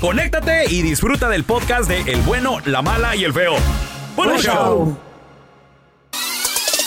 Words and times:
conéctate 0.00 0.64
y 0.70 0.82
disfruta 0.82 1.28
del 1.28 1.44
podcast 1.44 1.88
de 1.88 2.00
El 2.12 2.20
bueno, 2.22 2.58
la 2.64 2.82
mala 2.82 3.14
y 3.16 3.24
el 3.24 3.32
feo. 3.32 3.54
¡Buen 4.16 4.38
show! 4.38 4.96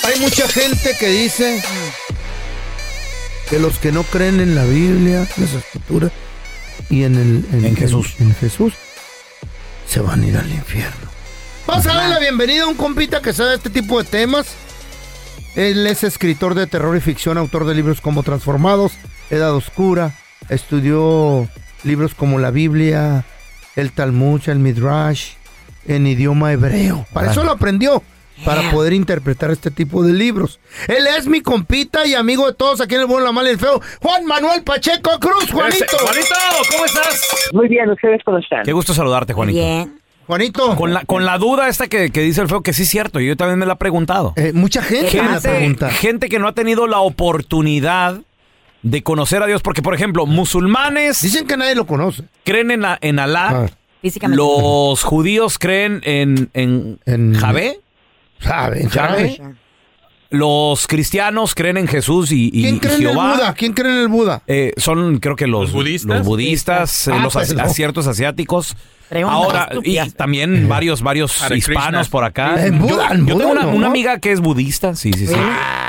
Hay 0.03 0.19
mucha 0.19 0.47
gente 0.47 0.95
que 0.99 1.07
dice 1.07 1.63
que 3.49 3.59
los 3.59 3.79
que 3.79 3.91
no 3.91 4.03
creen 4.03 4.39
en 4.39 4.55
la 4.55 4.66
Biblia, 4.66 5.27
en 5.38 5.43
las 5.43 5.53
escrituras 5.53 6.11
y 6.89 7.03
en 7.03 7.16
el 7.16 7.66
En 7.66 7.75
Jesús. 7.75 8.16
en 8.19 8.35
Jesús 8.35 8.73
se 9.88 10.01
van 10.01 10.23
a 10.23 10.27
ir 10.27 10.38
al 10.38 10.51
infierno. 10.51 11.11
Vamos 11.66 11.85
a 11.85 11.93
darle 11.93 12.09
la 12.09 12.19
bienvenida 12.19 12.63
a 12.63 12.67
un 12.67 12.75
compita 12.75 13.22
que 13.22 13.31
sabe 13.31 13.55
este 13.55 13.69
tipo 13.69 14.01
de 14.01 14.09
temas. 14.09 14.55
Él 15.55 15.85
es 15.88 16.03
escritor 16.03 16.55
de 16.55 16.67
terror 16.67 16.97
y 16.97 16.99
ficción, 16.99 17.38
autor 17.38 17.66
de 17.66 17.75
libros 17.75 18.01
como 18.01 18.23
Transformados, 18.23 18.93
Edad 19.29 19.53
Oscura, 19.53 20.16
estudió 20.49 21.47
libros 21.83 22.13
como 22.16 22.39
la 22.39 22.51
Biblia, 22.51 23.25
el 23.75 23.91
Talmud, 23.91 24.41
el 24.47 24.59
Midrash, 24.59 25.31
en 25.88 26.07
idioma 26.07 26.51
hebreo. 26.53 27.05
Para 27.13 27.31
eso 27.31 27.44
lo 27.44 27.51
aprendió, 27.51 28.01
para 28.45 28.71
poder 28.71 28.94
interpretar 28.94 29.51
este 29.51 29.69
tipo 29.71 30.03
de 30.03 30.13
libros. 30.13 30.59
Él 30.88 31.05
es 31.17 31.27
mi 31.27 31.41
compita 31.41 32.05
y 32.05 32.13
amigo 32.16 32.47
de 32.47 32.53
todos 32.53 32.81
aquí 32.81 32.95
en 32.95 33.01
el 33.01 33.07
bueno, 33.07 33.25
la 33.25 33.31
mala 33.31 33.49
y 33.49 33.53
el 33.53 33.59
feo, 33.59 33.81
Juan 34.01 34.25
Manuel 34.25 34.63
Pacheco 34.63 35.19
Cruz, 35.19 35.51
Juanito. 35.51 35.85
Ese- 35.85 35.97
Juanito, 35.97 36.35
¿cómo 36.72 36.85
estás? 36.85 37.22
Muy 37.53 37.67
bien, 37.67 37.89
¿ustedes 37.89 38.22
cómo 38.23 38.38
están? 38.38 38.63
Qué 38.63 38.72
gusto 38.73 38.93
saludarte, 38.93 39.33
Juanito. 39.33 39.59
Bien. 39.59 39.99
Juanito, 40.25 40.77
Con 40.77 40.93
la, 40.93 41.03
con 41.03 41.25
la 41.25 41.38
duda 41.38 41.67
esta 41.67 41.88
que, 41.88 42.09
que 42.09 42.22
dice 42.22 42.39
el 42.39 42.47
feo, 42.47 42.61
que 42.61 42.72
sí 42.72 42.83
es 42.83 42.89
cierto, 42.89 43.19
yo 43.19 43.35
también 43.35 43.59
me 43.59 43.66
la 43.66 43.73
he 43.73 43.75
preguntado. 43.75 44.31
eh, 44.38 44.53
mucha 44.53 44.81
gente 44.81 45.22
me 45.22 45.29
la 45.31 45.41
pregunta. 45.41 45.89
gente 45.89 46.29
que 46.29 46.39
no 46.39 46.47
ha 46.47 46.53
tenido 46.53 46.88
la 46.88 46.99
oportunidad 46.99 48.22
de 48.83 49.01
conocer 49.03 49.41
a 49.41 49.47
Dios, 49.47 49.61
porque 49.61 49.81
por 49.81 49.95
ejemplo, 49.95 50.25
musulmanes 50.25 51.21
Dicen 51.21 51.47
que 51.47 51.57
nadie 51.57 51.73
lo 51.75 51.88
conoce. 51.88 52.23
creen 52.45 52.69
en, 52.71 52.81
la- 52.81 52.97
en 53.01 53.17
Alá, 53.19 53.47
Ah, 53.49 53.69
Físicamente. 54.01 54.38
los 54.44 55.01
judíos 55.03 55.57
creen 55.57 56.01
en, 56.03 56.49
en, 56.53 56.99
En- 57.05 57.33
Javé. 57.33 57.79
¿Sabe? 58.41 58.88
los 60.29 60.88
cristianos 60.88 61.53
creen 61.53 61.77
en 61.77 61.88
Jesús 61.88 62.31
y, 62.31 62.47
y- 62.51 62.63
¿Quién 62.63 62.75
y 62.75 62.79
cree 62.79 62.95
en 62.95 63.01
el 63.03 63.07
Jehová. 63.09 63.33
Buda? 63.35 63.53
¿Quién 63.53 63.73
cree 63.73 63.91
en 63.91 63.99
el 63.99 64.07
Buda? 64.07 64.41
Eh, 64.47 64.73
son 64.77 65.19
creo 65.19 65.35
que 65.35 65.45
los, 65.45 65.61
¿Los 65.66 65.72
budistas? 65.73 66.17
los, 66.17 66.25
budistas, 66.25 67.07
eh, 67.07 67.11
Ah, 67.13 67.19
los 67.23 67.33
perdón. 67.33 67.59
asi- 67.61 67.73
ciertos 67.75 68.07
asiáticos. 68.07 68.75
Ahora, 69.27 69.69
y 69.83 69.99
también 70.11 70.67
varios, 70.67 71.03
varios 71.03 71.39
Hare 71.43 71.55
hispanos 71.57 71.85
Krishna. 72.07 72.11
por 72.11 72.23
acá. 72.23 72.55
Eh, 72.66 72.72
Yo, 72.72 72.77
Buda, 72.79 73.09
el 73.11 73.25
yo 73.27 73.35
Buda 73.35 73.45
tengo 73.45 73.51
una, 73.51 73.61
no. 73.63 73.69
una 73.77 73.88
amiga 73.88 74.17
que 74.17 74.31
es 74.31 74.39
budista, 74.41 74.95
sí, 74.95 75.13
sí, 75.13 75.27
sí. 75.27 75.35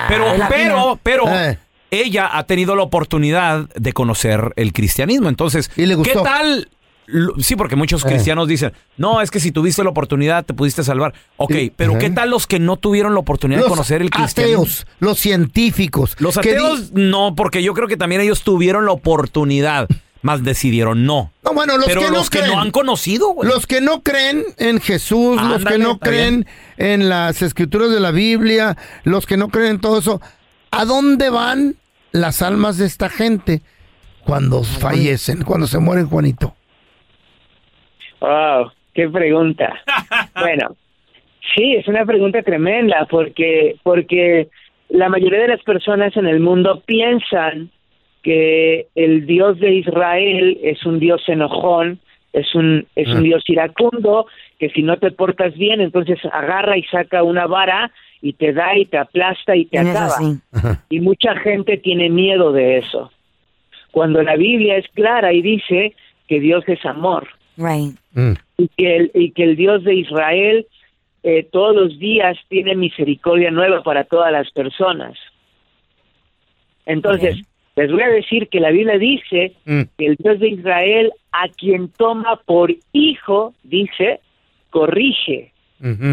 Pero, 0.09 0.25
latina. 0.27 0.49
pero, 0.51 1.01
pero, 1.03 1.25
Eh. 1.35 1.59
Ella 2.03 2.31
ha 2.37 2.45
tenido 2.45 2.77
la 2.77 2.83
oportunidad 2.83 3.69
de 3.75 3.93
conocer 3.93 4.53
el 4.57 4.73
cristianismo. 4.73 5.29
Entonces, 5.29 5.71
¿Y 5.77 5.87
le 5.87 5.95
gustó? 5.95 6.23
¿qué 6.23 6.29
tal? 6.29 6.69
Sí, 7.39 7.55
porque 7.55 7.77
muchos 7.77 8.03
Eh. 8.05 8.09
cristianos 8.09 8.49
dicen, 8.49 8.73
no, 8.97 9.21
es 9.21 9.31
que 9.31 9.39
si 9.39 9.53
tuviste 9.53 9.85
la 9.85 9.91
oportunidad 9.91 10.43
te 10.45 10.55
pudiste 10.55 10.83
salvar. 10.83 11.13
Ok, 11.37 11.55
pero. 11.77 11.99
¿qué 11.99 12.09
tal 12.09 12.31
los 12.31 12.47
que 12.47 12.59
no 12.59 12.77
tuvieron 12.77 13.13
la 13.13 13.21
oportunidad 13.21 13.61
de 13.63 13.69
conocer 13.69 14.01
el 14.01 14.09
cristianismo? 14.11 14.63
ateos, 14.63 14.87
los 15.01 15.19
científicos. 15.19 16.17
Los 16.19 16.39
que 16.39 16.51
di- 16.53 16.55
ateos 16.57 16.93
no, 16.93 17.35
porque 17.37 17.63
yo 17.63 17.75
creo 17.75 17.89
que 17.89 17.99
también 17.99 18.23
ellos 18.23 18.43
tuvieron 18.43 18.87
la 18.87 18.93
oportunidad, 18.93 19.87
más 20.23 20.43
decidieron 20.43 21.05
no. 21.05 21.31
No, 21.45 21.53
bueno, 21.53 21.77
los 21.77 21.85
Pero 21.85 22.01
que 22.01 22.07
no 22.07 22.13
los 22.15 22.31
que 22.31 22.39
creen. 22.39 22.55
no 22.55 22.61
han 22.63 22.71
conocido, 22.71 23.29
güey. 23.35 23.51
Los 23.51 23.67
que 23.67 23.83
no 23.83 24.03
creen 24.03 24.43
en 24.57 24.81
Jesús, 24.81 25.37
los 25.37 25.59
que 25.59 25.75
Ándale, 25.75 25.79
no 25.85 25.93
está 25.93 26.09
creen 26.09 26.47
en 26.79 27.11
las 27.11 27.43
escrituras 27.43 27.91
de 27.91 28.01
la 28.01 28.13
Biblia, 28.13 28.79
los 29.03 29.27
que 29.27 29.37
no 29.37 29.49
creen 29.51 29.73
en 29.73 29.81
todo 29.83 29.99
eso, 29.99 30.23
¿a 30.71 30.87
dónde 30.87 31.29
van 31.29 31.77
las 32.15 32.43
almas 32.43 32.79
de 32.79 32.87
esta 32.87 33.09
gente 33.09 33.61
cuando 34.25 34.63
fallecen, 34.63 35.43
cuando 35.43 35.67
se 35.67 35.81
mueren, 35.81 36.07
Juanito? 36.07 36.55
Wow, 38.21 38.71
qué 38.95 39.09
pregunta. 39.09 39.83
bueno, 40.35 40.77
sí, 41.55 41.75
es 41.75 41.89
una 41.89 42.07
pregunta 42.07 42.41
tremenda 42.43 43.07
porque 43.11 43.77
porque 43.83 44.49
la 44.89 45.09
mayoría 45.09 45.41
de 45.41 45.49
las 45.49 45.63
personas 45.65 46.17
en 46.17 46.27
el 46.27 46.39
mundo 46.39 46.83
piensan 46.87 47.71
que 48.23 48.87
el 48.95 49.27
Dios 49.27 49.59
de 49.59 49.75
Israel 49.75 50.59
es 50.63 50.87
un 50.87 51.01
Dios 51.01 51.21
enojón, 51.27 51.99
es 52.33 52.55
un 52.55 52.87
es 52.95 53.09
un 53.09 53.25
Dios 53.25 53.43
iracundo, 53.49 54.27
que 54.61 54.71
si 54.71 54.83
no 54.83 54.99
te 54.99 55.11
portas 55.11 55.53
bien, 55.55 55.81
entonces 55.81 56.21
agarra 56.33 56.79
y 56.79 56.85
saca 56.85 57.25
una 57.25 57.49
vara 57.49 57.91
y 58.25 58.33
te 58.33 58.55
da 58.55 58.75
y 58.75 58.87
te 58.87 58.97
aplasta 58.97 59.55
y 59.55 59.67
te 59.67 59.79
acaba. 59.79 60.17
Y 60.89 61.01
mucha 61.01 61.37
gente 61.37 61.77
tiene 61.77 62.09
miedo 62.09 62.53
de 62.53 62.79
eso. 62.79 63.13
Cuando 63.91 64.23
la 64.23 64.35
Biblia 64.37 64.79
es 64.79 64.89
clara 64.95 65.35
y 65.35 65.43
dice 65.43 65.95
que 66.27 66.41
Dios 66.41 66.65
es 66.67 66.83
amor 66.87 67.29
Right. 67.59 67.95
Mm. 68.15 68.33
y 68.57 68.69
que 68.77 68.97
el, 68.97 69.11
y 69.15 69.31
que 69.33 69.45
el 69.45 69.57
Dios 69.57 69.85
de 69.85 69.95
Israel 69.97 70.67
eh, 71.23 71.47
todos 71.53 71.77
los 71.77 71.99
días 71.99 72.39
tiene 72.49 72.75
misericordia 72.75 73.51
nueva 73.51 73.83
para 73.83 74.05
todas 74.05 74.33
las 74.33 74.51
personas. 74.53 75.19
Entonces, 76.87 77.37
les 77.77 77.93
voy 77.93 78.03
a 78.03 78.09
decir 78.09 78.49
que 78.49 78.59
la 78.61 78.71
Biblia 78.71 78.99
dice 78.99 79.53
Mm. 79.67 79.83
que 79.99 80.07
el 80.07 80.17
Dios 80.17 80.41
de 80.41 80.49
Israel 80.49 81.13
a 81.31 81.49
quien 81.49 81.89
toma 81.91 82.41
por 82.47 82.75
hijo, 82.95 83.53
dice, 83.65 84.21
corrige. 84.71 85.53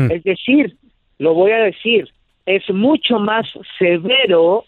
Es 0.10 0.24
decir, 0.24 0.76
lo 1.22 1.36
voy 1.36 1.52
a 1.52 1.58
decir, 1.60 2.10
es 2.48 2.68
mucho 2.74 3.20
más 3.20 3.46
severo 3.78 4.66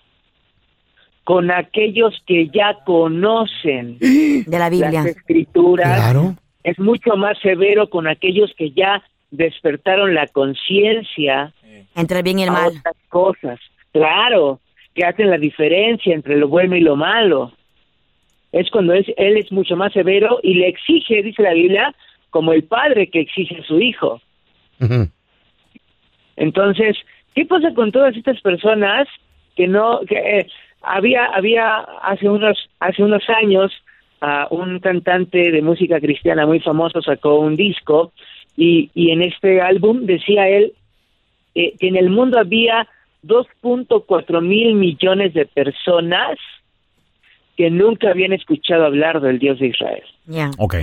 con 1.24 1.50
aquellos 1.50 2.14
que 2.28 2.48
ya 2.50 2.78
conocen 2.86 3.98
De 4.00 4.46
la 4.60 4.70
Biblia. 4.70 4.92
las 4.92 5.06
escrituras, 5.08 5.96
Claro. 6.12 6.36
es 6.64 6.78
mucho 6.78 7.16
más 7.18 7.40
severo 7.40 7.90
con 7.90 8.08
aquellos 8.08 8.54
que 8.56 8.70
ya 8.72 9.02
despertaron 9.32 10.14
la 10.14 10.28
conciencia 10.28 11.52
Entre 11.96 12.18
el 12.18 12.24
bien 12.24 12.38
y 12.40 12.44
el 12.44 12.52
mal. 12.52 12.68
otras 12.78 12.96
cosas. 13.10 13.60
Claro, 13.92 14.60
que 14.94 15.06
hacen 15.06 15.32
la 15.32 15.38
diferencia 15.40 16.14
entre 16.14 16.38
lo 16.38 16.48
bueno 16.50 16.76
y 16.76 16.82
lo 16.82 16.96
malo. 16.96 17.52
Es 18.52 18.70
cuando 18.70 18.94
es, 18.94 19.08
él 19.18 19.38
es 19.38 19.52
mucho 19.52 19.76
más 19.76 19.92
severo 19.94 20.40
y 20.44 20.54
le 20.54 20.68
exige, 20.68 21.24
dice 21.24 21.42
la 21.42 21.54
Biblia, 21.54 21.96
como 22.30 22.54
el 22.54 22.64
padre 22.64 23.08
que 23.10 23.22
exige 23.22 23.58
a 23.60 23.64
su 23.64 23.80
hijo. 23.80 24.22
Entonces, 26.36 26.98
¿qué 27.36 27.46
pasa 27.46 27.74
con 27.74 27.92
todas 27.92 28.16
estas 28.16 28.40
personas 28.42 29.08
que 29.56 29.68
no 29.68 30.02
que 30.08 30.16
eh, 30.16 30.48
había 30.82 31.26
había 31.26 31.78
hace 32.02 32.30
unos 32.30 32.70
hace 32.80 33.04
unos 33.04 33.24
años 33.30 33.72
ah, 34.22 34.48
un 34.50 34.80
cantante 34.80 35.52
de 35.52 35.62
música 35.62 36.00
cristiana 36.00 36.46
muy 36.46 36.60
famoso 36.60 37.02
sacó 37.02 37.40
un 37.40 37.56
disco 37.56 38.12
y, 38.56 38.90
y 38.94 39.12
en 39.12 39.22
este 39.22 39.62
álbum 39.62 40.06
decía 40.06 40.48
él 40.48 40.74
eh, 41.56 41.74
que 41.80 41.88
en 41.88 41.98
el 41.98 42.10
mundo 42.10 42.40
había 42.40 42.88
2.4 43.24 44.42
mil 44.42 44.76
millones 44.76 45.34
de 45.34 45.46
personas 45.46 46.38
que 47.56 47.70
nunca 47.70 48.10
habían 48.10 48.34
escuchado 48.34 48.86
hablar 48.86 49.22
del 49.22 49.40
Dios 49.40 49.60
de 49.60 49.68
Israel. 49.68 50.04
Ya. 50.26 50.52
Ok. 50.58 50.76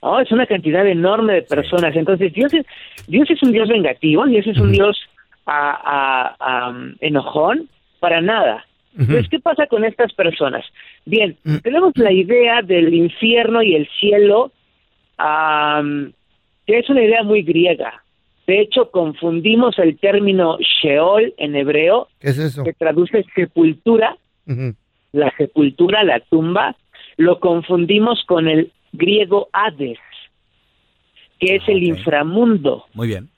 Oh, 0.00 0.18
es 0.18 0.32
una 0.32 0.46
cantidad 0.46 0.86
enorme 0.86 1.34
de 1.34 1.42
personas. 1.42 1.94
Entonces, 1.94 2.32
Dios 2.32 2.52
es, 2.54 2.64
Dios 3.06 3.30
es 3.30 3.42
un 3.42 3.52
Dios 3.52 3.68
vengativo, 3.68 4.24
Dios 4.26 4.46
es 4.46 4.56
un 4.58 4.72
Dios 4.72 4.98
a, 5.46 6.34
a- 6.38 6.66
am, 6.68 6.96
enojón, 7.00 7.68
para 7.98 8.20
nada. 8.20 8.64
Entonces, 8.98 9.28
¿qué 9.28 9.38
pasa 9.40 9.66
con 9.66 9.84
estas 9.84 10.12
personas? 10.14 10.64
Bien, 11.04 11.36
tenemos 11.62 11.92
la 11.96 12.12
idea 12.12 12.60
del 12.62 12.92
infierno 12.94 13.62
y 13.62 13.74
el 13.76 13.88
cielo, 14.00 14.52
am, 15.18 16.12
que 16.66 16.78
es 16.78 16.88
una 16.90 17.02
idea 17.02 17.22
muy 17.22 17.42
griega. 17.42 18.02
De 18.46 18.60
hecho, 18.60 18.90
confundimos 18.90 19.78
el 19.78 19.96
término 19.98 20.58
Sheol 20.58 21.34
en 21.36 21.54
hebreo, 21.56 22.08
¿Qué 22.20 22.30
es 22.30 22.38
eso? 22.38 22.64
que 22.64 22.72
traduce 22.72 23.24
sepultura, 23.34 24.16
la 25.12 25.30
sepultura, 25.36 26.02
la 26.04 26.20
tumba, 26.20 26.74
lo 27.16 27.38
confundimos 27.38 28.24
con 28.26 28.48
el 28.48 28.72
griego 28.92 29.48
Hades, 29.52 29.98
que 31.38 31.56
es 31.56 31.68
el 31.68 31.82
inframundo. 31.82 32.84
Muy 32.94 33.08
bien. 33.08 33.28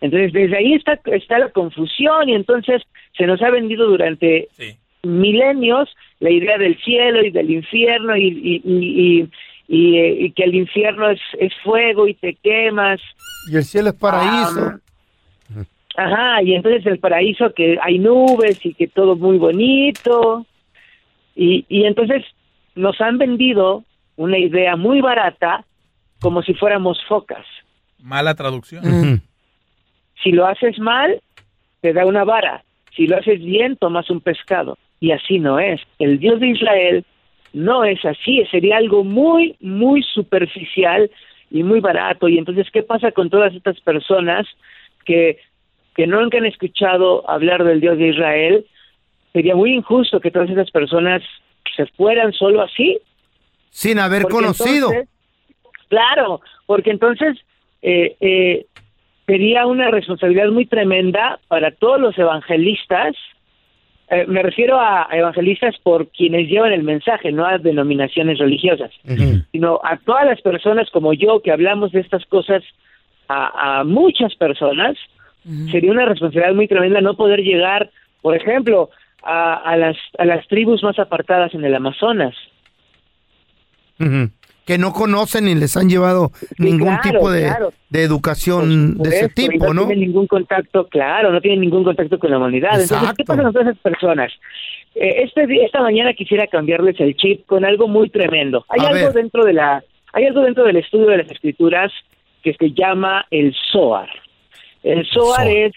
Entonces, 0.00 0.32
desde 0.32 0.56
ahí 0.56 0.74
está, 0.74 0.98
está 1.06 1.38
la 1.38 1.50
confusión 1.50 2.28
y 2.28 2.34
entonces 2.34 2.82
se 3.16 3.26
nos 3.26 3.40
ha 3.42 3.50
vendido 3.50 3.86
durante 3.86 4.48
Sí. 4.56 4.76
milenios 5.02 5.88
la 6.20 6.30
idea 6.30 6.56
del 6.58 6.78
cielo 6.82 7.22
y 7.24 7.30
del 7.30 7.50
infierno 7.50 8.16
y, 8.16 8.22
y, 8.28 8.62
y, 8.64 9.20
y- 9.20 9.28
y, 9.72 9.98
eh, 9.98 10.16
y 10.22 10.30
que 10.32 10.42
el 10.44 10.54
infierno 10.56 11.08
es, 11.10 11.20
es 11.38 11.52
fuego 11.62 12.08
y 12.08 12.14
te 12.14 12.34
quemas. 12.34 13.00
Y 13.52 13.56
el 13.56 13.62
cielo 13.62 13.90
es 13.90 13.94
paraíso. 13.94 14.60
Ah, 14.66 14.78
Ajá, 15.96 16.42
y 16.42 16.54
entonces 16.54 16.84
el 16.86 16.98
paraíso 16.98 17.52
que 17.54 17.78
hay 17.82 17.98
nubes 17.98 18.64
y 18.64 18.74
que 18.74 18.88
todo 18.88 19.14
muy 19.16 19.38
bonito. 19.38 20.44
Y, 21.36 21.64
y 21.68 21.84
entonces 21.84 22.24
nos 22.74 23.00
han 23.00 23.18
vendido 23.18 23.84
una 24.20 24.36
idea 24.36 24.76
muy 24.76 25.00
barata 25.00 25.64
como 26.20 26.42
si 26.42 26.52
fuéramos 26.52 27.02
focas. 27.08 27.46
Mala 27.98 28.34
traducción. 28.34 29.22
Si 30.22 30.32
lo 30.32 30.46
haces 30.46 30.78
mal, 30.78 31.22
te 31.80 31.94
da 31.94 32.04
una 32.04 32.24
vara. 32.24 32.62
Si 32.94 33.06
lo 33.06 33.16
haces 33.16 33.42
bien, 33.42 33.76
tomas 33.76 34.10
un 34.10 34.20
pescado. 34.20 34.76
Y 35.00 35.12
así 35.12 35.38
no 35.38 35.58
es. 35.58 35.80
El 35.98 36.18
Dios 36.18 36.38
de 36.38 36.48
Israel 36.48 37.04
no 37.54 37.84
es 37.84 38.04
así. 38.04 38.44
Sería 38.50 38.76
algo 38.76 39.02
muy, 39.02 39.56
muy 39.60 40.02
superficial 40.02 41.10
y 41.50 41.62
muy 41.62 41.80
barato. 41.80 42.28
Y 42.28 42.36
entonces, 42.36 42.66
¿qué 42.70 42.82
pasa 42.82 43.12
con 43.12 43.30
todas 43.30 43.54
estas 43.54 43.80
personas 43.80 44.46
que, 45.06 45.38
que 45.94 46.06
nunca 46.06 46.36
han 46.36 46.44
escuchado 46.44 47.24
hablar 47.30 47.64
del 47.64 47.80
Dios 47.80 47.96
de 47.96 48.08
Israel? 48.08 48.66
Sería 49.32 49.56
muy 49.56 49.72
injusto 49.72 50.20
que 50.20 50.30
todas 50.30 50.50
esas 50.50 50.70
personas 50.70 51.22
se 51.74 51.86
fueran 51.86 52.34
solo 52.34 52.60
así. 52.60 52.98
Sin 53.70 53.98
haber 53.98 54.22
Porque 54.22 54.34
conocido. 54.34 54.88
entonces- 54.92 55.08
claro, 55.88 56.40
porque 56.66 56.90
entonces 56.90 57.38
eh, 57.82 58.16
eh, 58.20 58.66
sería 59.26 59.66
una 59.66 59.90
responsabilidad 59.90 60.48
muy 60.50 60.66
tremenda 60.66 61.38
para 61.48 61.70
todos 61.70 62.00
los 62.00 62.18
evangelistas. 62.18 63.14
eh, 64.12 64.24
me 64.26 64.42
refiero 64.42 64.78
a, 64.78 65.06
a 65.10 65.16
evangelistas 65.16 65.76
por 65.84 66.08
quienes 66.08 66.48
llevan 66.48 66.72
el 66.72 66.82
mensaje, 66.82 67.30
no 67.30 67.46
a 67.46 67.58
denominaciones 67.58 68.38
religiosas, 68.38 68.90
sino 69.52 69.80
a 69.84 69.98
todas 69.98 70.26
las 70.26 70.40
personas 70.42 70.90
como 70.90 71.12
yo 71.14 71.40
que 71.42 71.52
hablamos 71.52 71.92
de 71.92 72.00
estas 72.00 72.26
cosas 72.26 72.62
a, 73.28 73.78
a 73.80 73.84
muchas 73.84 74.34
personas. 74.34 74.96
Sería 75.70 75.92
una 75.92 76.04
responsabilidad 76.06 76.54
muy 76.54 76.66
tremenda 76.68 77.00
no 77.00 77.14
poder 77.14 77.40
llegar, 77.40 77.90
por 78.20 78.34
ejemplo, 78.36 78.90
a, 79.22 79.54
a 79.54 79.76
las, 79.76 79.96
a 80.18 80.24
las 80.24 80.46
tribus 80.48 80.82
más 80.82 80.98
apartadas 80.98 81.54
en 81.54 81.64
el 81.64 81.74
Amazonas. 81.74 82.34
Que 84.66 84.78
no 84.78 84.92
conocen 84.92 85.46
ni 85.46 85.54
les 85.54 85.76
han 85.76 85.88
llevado 85.88 86.30
ningún 86.58 86.94
claro, 86.96 87.02
tipo 87.10 87.30
de, 87.30 87.42
claro. 87.42 87.72
de 87.88 88.02
educación 88.02 88.98
de 88.98 89.08
ese 89.08 89.28
tipo, 89.30 89.66
¿no? 89.68 89.82
No 89.82 89.86
tienen 89.88 90.06
ningún 90.06 90.26
contacto, 90.28 90.86
claro, 90.86 91.32
no 91.32 91.40
tienen 91.40 91.60
ningún 91.60 91.82
contacto 91.82 92.18
con 92.18 92.30
la 92.30 92.38
humanidad. 92.38 92.80
Entonces. 92.80 93.12
¿qué 93.16 93.24
pasa 93.24 93.42
con 93.42 93.52
todas 93.52 93.68
esas 93.68 93.78
personas? 93.82 94.32
Eh, 94.94 95.22
este, 95.24 95.64
esta 95.64 95.80
mañana 95.82 96.12
quisiera 96.12 96.46
cambiarles 96.46 97.00
el 97.00 97.16
chip 97.16 97.46
con 97.46 97.64
algo 97.64 97.88
muy 97.88 98.10
tremendo. 98.10 98.64
Hay 98.68 98.80
A 98.84 98.88
algo 98.90 99.06
ver. 99.06 99.12
dentro 99.14 99.44
de 99.44 99.54
la, 99.54 99.82
hay 100.12 100.26
algo 100.26 100.42
dentro 100.42 100.64
del 100.64 100.76
estudio 100.76 101.06
de 101.06 101.18
las 101.18 101.30
escrituras 101.30 101.90
que 102.42 102.54
se 102.54 102.70
llama 102.72 103.26
el 103.30 103.54
Zohar. 103.72 104.08
El 104.84 105.04
Zohar 105.06 105.46
Zohar. 105.46 105.48
es, 105.48 105.72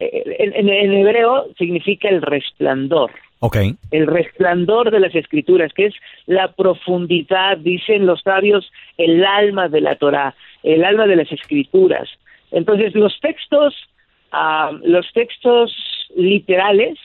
eh, 0.00 0.36
en, 0.40 0.52
en- 0.54 0.68
en 0.68 0.92
hebreo 0.92 1.46
significa 1.56 2.08
el 2.08 2.20
resplandor 2.22 3.10
Ok. 3.40 3.56
el 3.90 4.06
resplandor 4.06 4.90
de 4.90 5.00
las 5.00 5.14
escrituras, 5.14 5.72
que 5.74 5.86
es 5.86 5.94
la 6.26 6.52
profundidad, 6.52 7.58
dicen 7.58 8.06
los 8.06 8.22
sabios, 8.22 8.70
el 8.96 9.24
alma 9.24 9.68
de 9.68 9.82
la 9.82 9.96
Torah, 9.96 10.34
el 10.62 10.82
alma 10.84 11.06
de 11.06 11.16
las 11.16 11.30
escrituras. 11.30 12.08
Entonces, 12.50 12.94
los 12.94 13.18
textos, 13.20 13.74
ah, 14.32 14.70
los 14.82 15.12
textos 15.12 15.74
literales, 16.16 16.98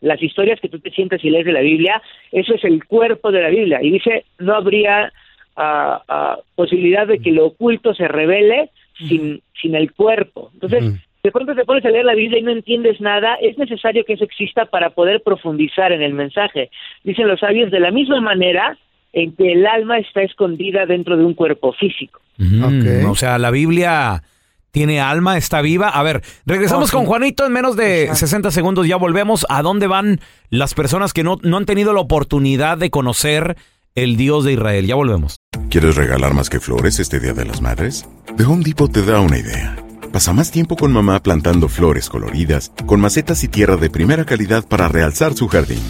las 0.00 0.22
historias 0.22 0.60
que 0.60 0.68
tú 0.68 0.80
te 0.80 0.90
sientas 0.90 1.24
y 1.24 1.30
lees 1.30 1.46
de 1.46 1.52
la 1.52 1.60
Biblia, 1.60 2.02
eso 2.32 2.54
es 2.54 2.64
el 2.64 2.84
cuerpo 2.84 3.32
de 3.32 3.40
la 3.40 3.48
Biblia. 3.48 3.80
Y 3.82 3.92
dice, 3.92 4.24
no 4.38 4.54
habría 4.54 5.12
ah, 5.56 6.38
posibilidad 6.56 7.06
de 7.06 7.20
que 7.20 7.30
lo 7.30 7.46
oculto 7.46 7.94
se 7.94 8.08
revele 8.08 8.70
sin, 8.98 9.40
sin 9.60 9.74
el 9.74 9.92
cuerpo. 9.92 10.50
Entonces. 10.54 11.00
De 11.22 11.30
pronto 11.30 11.54
te 11.54 11.64
pones 11.64 11.84
a 11.84 11.90
leer 11.90 12.04
la 12.04 12.14
Biblia 12.14 12.38
y 12.40 12.42
no 12.42 12.50
entiendes 12.50 13.00
nada, 13.00 13.36
es 13.40 13.56
necesario 13.56 14.04
que 14.04 14.14
eso 14.14 14.24
exista 14.24 14.66
para 14.66 14.90
poder 14.90 15.22
profundizar 15.24 15.92
en 15.92 16.02
el 16.02 16.14
mensaje. 16.14 16.70
Dicen 17.04 17.28
los 17.28 17.40
sabios 17.40 17.70
de 17.70 17.78
la 17.80 17.90
misma 17.92 18.20
manera 18.20 18.76
en 19.12 19.34
que 19.36 19.52
el 19.52 19.66
alma 19.66 19.98
está 19.98 20.22
escondida 20.22 20.86
dentro 20.86 21.16
de 21.16 21.24
un 21.24 21.34
cuerpo 21.34 21.72
físico. 21.74 22.20
Mm. 22.38 23.06
O 23.08 23.14
sea, 23.14 23.38
la 23.38 23.50
Biblia 23.50 24.22
tiene 24.72 25.00
alma, 25.00 25.36
está 25.36 25.60
viva. 25.60 25.90
A 25.90 26.02
ver, 26.02 26.22
regresamos 26.46 26.84
Oh, 26.84 26.86
sí. 26.88 26.96
con 26.96 27.06
Juanito 27.06 27.46
en 27.46 27.52
menos 27.52 27.76
de 27.76 28.08
60 28.12 28.50
segundos. 28.50 28.88
Ya 28.88 28.96
volvemos. 28.96 29.46
¿A 29.48 29.62
dónde 29.62 29.86
van 29.86 30.18
las 30.48 30.74
personas 30.74 31.12
que 31.12 31.22
no, 31.22 31.36
no 31.42 31.58
han 31.58 31.66
tenido 31.66 31.92
la 31.92 32.00
oportunidad 32.00 32.78
de 32.78 32.90
conocer 32.90 33.56
el 33.94 34.16
Dios 34.16 34.44
de 34.44 34.54
Israel? 34.54 34.86
Ya 34.86 34.94
volvemos. 34.94 35.36
¿Quieres 35.70 35.94
regalar 35.94 36.32
más 36.34 36.48
que 36.50 36.58
flores 36.58 36.98
este 36.98 37.20
Día 37.20 37.34
de 37.34 37.44
las 37.44 37.60
Madres? 37.60 38.08
The 38.38 38.44
Home 38.44 38.64
Depot 38.64 38.90
te 38.90 39.02
da 39.04 39.20
una 39.20 39.38
idea. 39.38 39.76
Pasa 40.12 40.34
más 40.34 40.50
tiempo 40.50 40.76
con 40.76 40.92
mamá 40.92 41.22
plantando 41.22 41.70
flores 41.70 42.10
coloridas, 42.10 42.70
con 42.84 43.00
macetas 43.00 43.42
y 43.44 43.48
tierra 43.48 43.78
de 43.78 43.88
primera 43.88 44.26
calidad 44.26 44.62
para 44.62 44.86
realzar 44.86 45.32
su 45.32 45.48
jardín. 45.48 45.82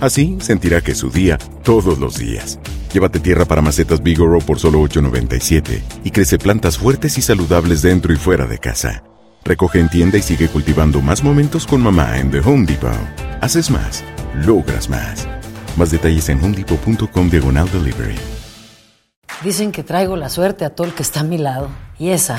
Así 0.00 0.38
sentirá 0.40 0.80
que 0.80 0.92
es 0.92 0.98
su 0.98 1.10
día 1.10 1.36
todos 1.62 1.98
los 1.98 2.16
días. 2.16 2.58
Llévate 2.94 3.20
tierra 3.20 3.44
para 3.44 3.60
macetas 3.60 4.02
Bigoro 4.02 4.38
por 4.38 4.58
solo 4.58 4.80
$8.97 4.80 5.82
y 6.04 6.10
crece 6.10 6.38
plantas 6.38 6.78
fuertes 6.78 7.18
y 7.18 7.22
saludables 7.22 7.82
dentro 7.82 8.14
y 8.14 8.16
fuera 8.16 8.46
de 8.46 8.58
casa. 8.58 9.02
Recoge 9.44 9.78
en 9.78 9.90
tienda 9.90 10.16
y 10.16 10.22
sigue 10.22 10.48
cultivando 10.48 11.02
más 11.02 11.22
momentos 11.22 11.66
con 11.66 11.82
mamá 11.82 12.18
en 12.18 12.30
The 12.30 12.40
Home 12.40 12.64
Depot. 12.64 12.90
Haces 13.42 13.70
más, 13.70 14.02
logras 14.46 14.88
más. 14.88 15.28
Más 15.76 15.90
detalles 15.90 16.30
en 16.30 16.42
homedepot.com 16.42 17.28
diagonal 17.28 17.70
delivery. 17.70 18.16
Dicen 19.44 19.70
que 19.70 19.82
traigo 19.82 20.16
la 20.16 20.30
suerte 20.30 20.64
a 20.64 20.70
todo 20.70 20.86
el 20.86 20.94
que 20.94 21.02
está 21.02 21.20
a 21.20 21.24
mi 21.24 21.36
lado. 21.36 21.68
Y 21.98 22.08
esa 22.08 22.38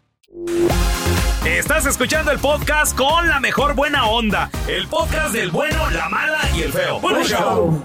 Estás 1.71 1.85
escuchando 1.85 2.31
el 2.31 2.39
podcast 2.39 2.97
con 2.97 3.29
la 3.29 3.39
mejor 3.39 3.75
buena 3.75 4.05
onda. 4.05 4.51
El 4.67 4.89
podcast 4.89 5.33
del 5.33 5.51
bueno, 5.51 5.89
la 5.91 6.09
mala 6.09 6.41
y 6.53 6.63
el 6.63 6.73
feo. 6.73 6.99
Bueno, 6.99 7.23
show. 7.23 7.81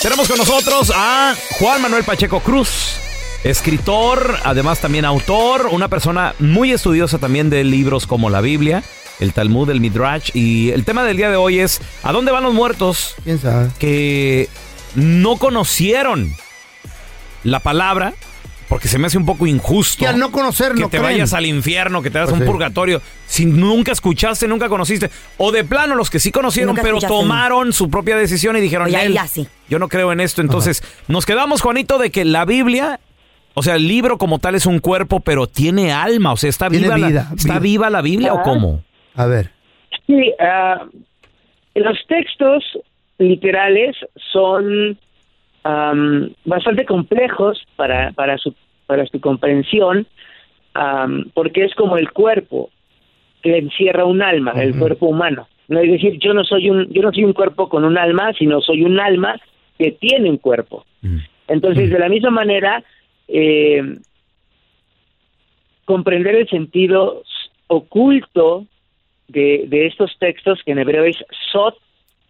Tenemos 0.00 0.28
con 0.28 0.38
nosotros 0.38 0.92
a 0.94 1.34
Juan 1.58 1.82
Manuel 1.82 2.04
Pacheco 2.04 2.38
Cruz, 2.38 2.98
escritor, 3.42 4.38
además 4.44 4.78
también 4.78 5.04
autor, 5.04 5.70
una 5.72 5.88
persona 5.88 6.36
muy 6.38 6.70
estudiosa 6.70 7.18
también 7.18 7.50
de 7.50 7.64
libros 7.64 8.06
como 8.06 8.30
la 8.30 8.40
Biblia, 8.40 8.84
el 9.18 9.32
Talmud, 9.32 9.68
el 9.70 9.80
Midrash. 9.80 10.30
Y 10.34 10.70
el 10.70 10.84
tema 10.84 11.02
del 11.02 11.16
día 11.16 11.30
de 11.30 11.36
hoy 11.36 11.58
es: 11.58 11.80
¿a 12.04 12.12
dónde 12.12 12.30
van 12.30 12.44
los 12.44 12.54
muertos 12.54 13.16
¿Quién 13.24 13.40
sabe? 13.40 13.70
que 13.80 14.48
no 14.94 15.36
conocieron 15.36 16.32
la 17.42 17.58
palabra? 17.58 18.14
Porque 18.68 18.88
se 18.88 18.98
me 18.98 19.06
hace 19.06 19.16
un 19.16 19.24
poco 19.26 19.46
injusto. 19.46 19.98
Que 20.00 20.08
al 20.08 20.18
no 20.18 20.32
conocer 20.32 20.72
que 20.72 20.80
no 20.80 20.86
te 20.88 20.98
creen. 20.98 21.02
vayas 21.14 21.32
al 21.34 21.46
infierno, 21.46 22.02
que 22.02 22.10
te 22.10 22.18
das 22.18 22.30
Pues 22.30 22.40
un 22.40 22.46
sí. 22.46 22.50
purgatorio, 22.50 23.00
si 23.26 23.46
nunca 23.46 23.92
escuchaste, 23.92 24.48
nunca 24.48 24.68
conociste. 24.68 25.08
O 25.36 25.52
de 25.52 25.62
plano, 25.64 25.94
los 25.94 26.10
que 26.10 26.18
sí 26.18 26.32
conocieron, 26.32 26.70
Nunca 26.74 26.82
pero 26.82 26.98
tomaron 26.98 27.72
su 27.72 27.88
propia 27.90 28.16
decisión 28.16 28.56
y 28.56 28.60
dijeron, 28.60 28.90
"Nel, 28.90 29.12
ya 29.12 29.26
sí. 29.28 29.46
yo 29.68 29.78
no 29.78 29.88
creo 29.88 30.10
en 30.12 30.20
esto. 30.20 30.40
Entonces, 30.40 30.82
nos 31.06 31.24
quedamos, 31.26 31.62
Juanito, 31.62 31.98
de 31.98 32.10
que 32.10 32.24
la 32.24 32.44
Biblia, 32.44 32.98
o 33.54 33.62
sea, 33.62 33.76
el 33.76 33.86
libro 33.86 34.18
como 34.18 34.40
tal 34.40 34.56
es 34.56 34.66
un 34.66 34.80
cuerpo, 34.80 35.20
pero 35.20 35.46
tiene 35.46 35.92
alma. 35.92 36.32
O 36.32 36.36
sea, 36.36 36.50
¿está 36.50 36.68
viva, 36.68 36.96
vida, 36.96 37.08
la, 37.08 37.20
¿está 37.36 37.52
vida. 37.54 37.58
viva 37.60 37.90
la 37.90 38.02
Biblia 38.02 38.34
o 38.34 38.42
cómo? 38.42 38.82
A 39.14 39.26
ver. 39.26 39.52
Sí, 40.08 40.32
ah, 40.40 40.84
los 41.76 41.98
textos 42.08 42.64
literales 43.18 43.96
son 44.32 44.98
bastante 46.44 46.84
complejos 46.84 47.64
para, 47.76 48.12
para, 48.12 48.38
su, 48.38 48.54
para 48.86 49.06
su 49.06 49.20
comprensión, 49.20 50.06
porque 51.34 51.64
es 51.64 51.74
como 51.74 51.96
el 51.96 52.10
cuerpo 52.12 52.70
que 53.42 53.58
encierra 53.58 54.04
un 54.04 54.22
alma, 54.22 54.52
el 54.52 54.78
cuerpo 54.78 55.06
humano. 55.06 55.48
No 55.68 55.80
es 55.80 55.90
decir, 55.90 56.18
yo 56.20 56.32
no 56.32 56.44
soy 56.44 56.70
un, 56.70 56.88
yo 56.92 57.02
no 57.02 57.12
soy 57.12 57.24
un 57.24 57.32
cuerpo 57.32 57.68
con 57.68 57.84
un 57.84 57.98
alma, 57.98 58.32
sino 58.34 58.60
soy 58.60 58.82
un 58.82 59.00
alma 59.00 59.40
que 59.78 59.92
tiene 59.92 60.30
un 60.30 60.38
cuerpo. 60.38 60.84
Entonces, 61.48 61.90
de 61.90 61.98
la 61.98 62.08
misma 62.08 62.30
manera, 62.30 62.82
eh, 63.28 63.98
comprender 65.84 66.34
el 66.34 66.48
sentido 66.48 67.22
oculto 67.68 68.66
de, 69.28 69.64
de 69.66 69.86
estos 69.86 70.16
textos, 70.18 70.60
que 70.64 70.72
en 70.72 70.78
hebreo 70.78 71.04
es 71.04 71.16
sod, 71.52 71.74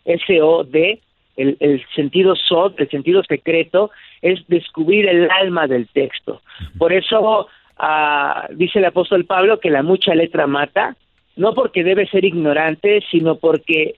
S-O-D, 0.05 1.01
el, 1.37 1.57
el 1.61 1.85
sentido 1.95 2.35
sod, 2.37 2.75
el 2.79 2.89
sentido 2.91 3.23
secreto, 3.25 3.91
es 4.23 4.47
descubrir 4.49 5.09
el 5.09 5.31
alma 5.31 5.67
del 5.67 5.87
texto. 5.89 6.43
Por 6.79 6.93
eso 6.93 7.49
ah, 7.79 8.49
dice 8.53 8.79
el 8.79 8.87
apóstol 8.87 9.25
Pablo 9.25 9.61
que 9.61 9.71
la 9.71 9.83
mucha 9.83 10.15
letra 10.15 10.47
mata, 10.47 10.97
no 11.37 11.55
porque 11.55 11.85
debe 11.85 12.07
ser 12.09 12.25
ignorante, 12.25 13.03
sino 13.11 13.37
porque 13.37 13.97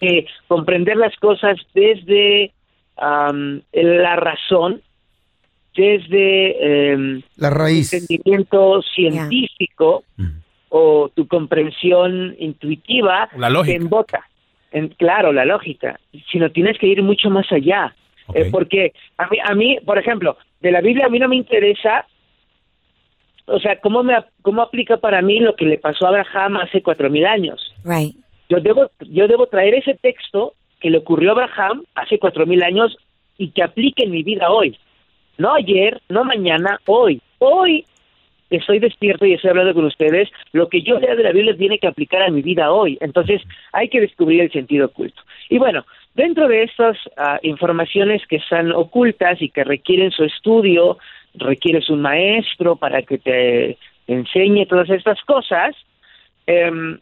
eh, 0.00 0.26
comprender 0.48 0.96
las 0.96 1.14
cosas 1.16 1.58
desde 1.74 2.52
am, 2.96 3.62
la 3.72 4.16
razón, 4.16 4.82
desde 5.76 6.90
em, 6.92 7.22
La 7.36 7.50
raíz. 7.50 7.92
entendimiento 7.92 8.82
científico 8.82 10.04
o 10.68 11.10
tu 11.14 11.26
comprensión 11.26 12.34
intuitiva 12.38 13.28
La 13.36 13.50
lógica. 13.50 13.78
te 13.78 13.82
embota. 13.82 14.29
En, 14.70 14.88
claro, 14.88 15.32
la 15.32 15.44
lógica, 15.44 15.98
sino 16.30 16.50
tienes 16.50 16.78
que 16.78 16.86
ir 16.86 17.02
mucho 17.02 17.30
más 17.30 17.50
allá. 17.50 17.94
Eh, 18.34 18.48
porque 18.50 18.92
a 19.18 19.26
mí, 19.28 19.38
a 19.42 19.54
mí, 19.54 19.78
por 19.84 19.98
ejemplo, 19.98 20.36
de 20.60 20.70
la 20.70 20.80
Biblia 20.80 21.06
a 21.06 21.08
mí 21.08 21.18
no 21.18 21.28
me 21.28 21.36
interesa, 21.36 22.06
o 23.46 23.58
sea, 23.58 23.80
¿cómo, 23.80 24.04
me, 24.04 24.14
cómo 24.42 24.62
aplica 24.62 24.98
para 24.98 25.20
mí 25.22 25.40
lo 25.40 25.56
que 25.56 25.64
le 25.64 25.78
pasó 25.78 26.06
a 26.06 26.10
Abraham 26.10 26.58
hace 26.58 26.82
cuatro 26.82 27.10
mil 27.10 27.26
años? 27.26 27.74
Right. 27.84 28.14
Yo 28.48 28.60
debo, 28.60 28.90
yo 29.00 29.26
debo 29.26 29.46
traer 29.46 29.74
ese 29.74 29.94
texto 29.94 30.54
que 30.80 30.90
le 30.90 30.98
ocurrió 30.98 31.30
a 31.30 31.32
Abraham 31.32 31.84
hace 31.94 32.18
cuatro 32.18 32.46
mil 32.46 32.62
años 32.62 32.96
y 33.38 33.50
que 33.50 33.62
aplique 33.62 34.04
en 34.04 34.12
mi 34.12 34.22
vida 34.22 34.50
hoy. 34.50 34.78
No 35.38 35.54
ayer, 35.54 36.00
no 36.08 36.24
mañana, 36.24 36.78
hoy. 36.86 37.20
Hoy 37.38 37.86
estoy 38.50 38.78
despierto 38.80 39.24
y 39.24 39.34
estoy 39.34 39.50
hablando 39.50 39.74
con 39.74 39.84
ustedes, 39.84 40.28
lo 40.52 40.68
que 40.68 40.82
yo 40.82 40.98
lea 40.98 41.14
de 41.14 41.22
la 41.22 41.32
Biblia 41.32 41.56
tiene 41.56 41.78
que 41.78 41.86
aplicar 41.86 42.22
a 42.22 42.30
mi 42.30 42.42
vida 42.42 42.72
hoy. 42.72 42.98
Entonces 43.00 43.42
hay 43.72 43.88
que 43.88 44.00
descubrir 44.00 44.42
el 44.42 44.52
sentido 44.52 44.86
oculto. 44.86 45.22
Y 45.48 45.58
bueno, 45.58 45.86
dentro 46.14 46.48
de 46.48 46.64
estas 46.64 46.96
ah, 47.16 47.38
informaciones 47.42 48.26
que 48.26 48.36
están 48.36 48.72
ocultas 48.72 49.40
y 49.40 49.50
que 49.50 49.64
requieren 49.64 50.10
su 50.10 50.24
estudio, 50.24 50.98
requieres 51.34 51.88
un 51.88 52.02
maestro 52.02 52.76
para 52.76 53.02
que 53.02 53.18
te 53.18 53.78
enseñe 54.06 54.66
todas 54.66 54.90
estas 54.90 55.22
cosas, 55.22 55.76
em, 56.46 56.98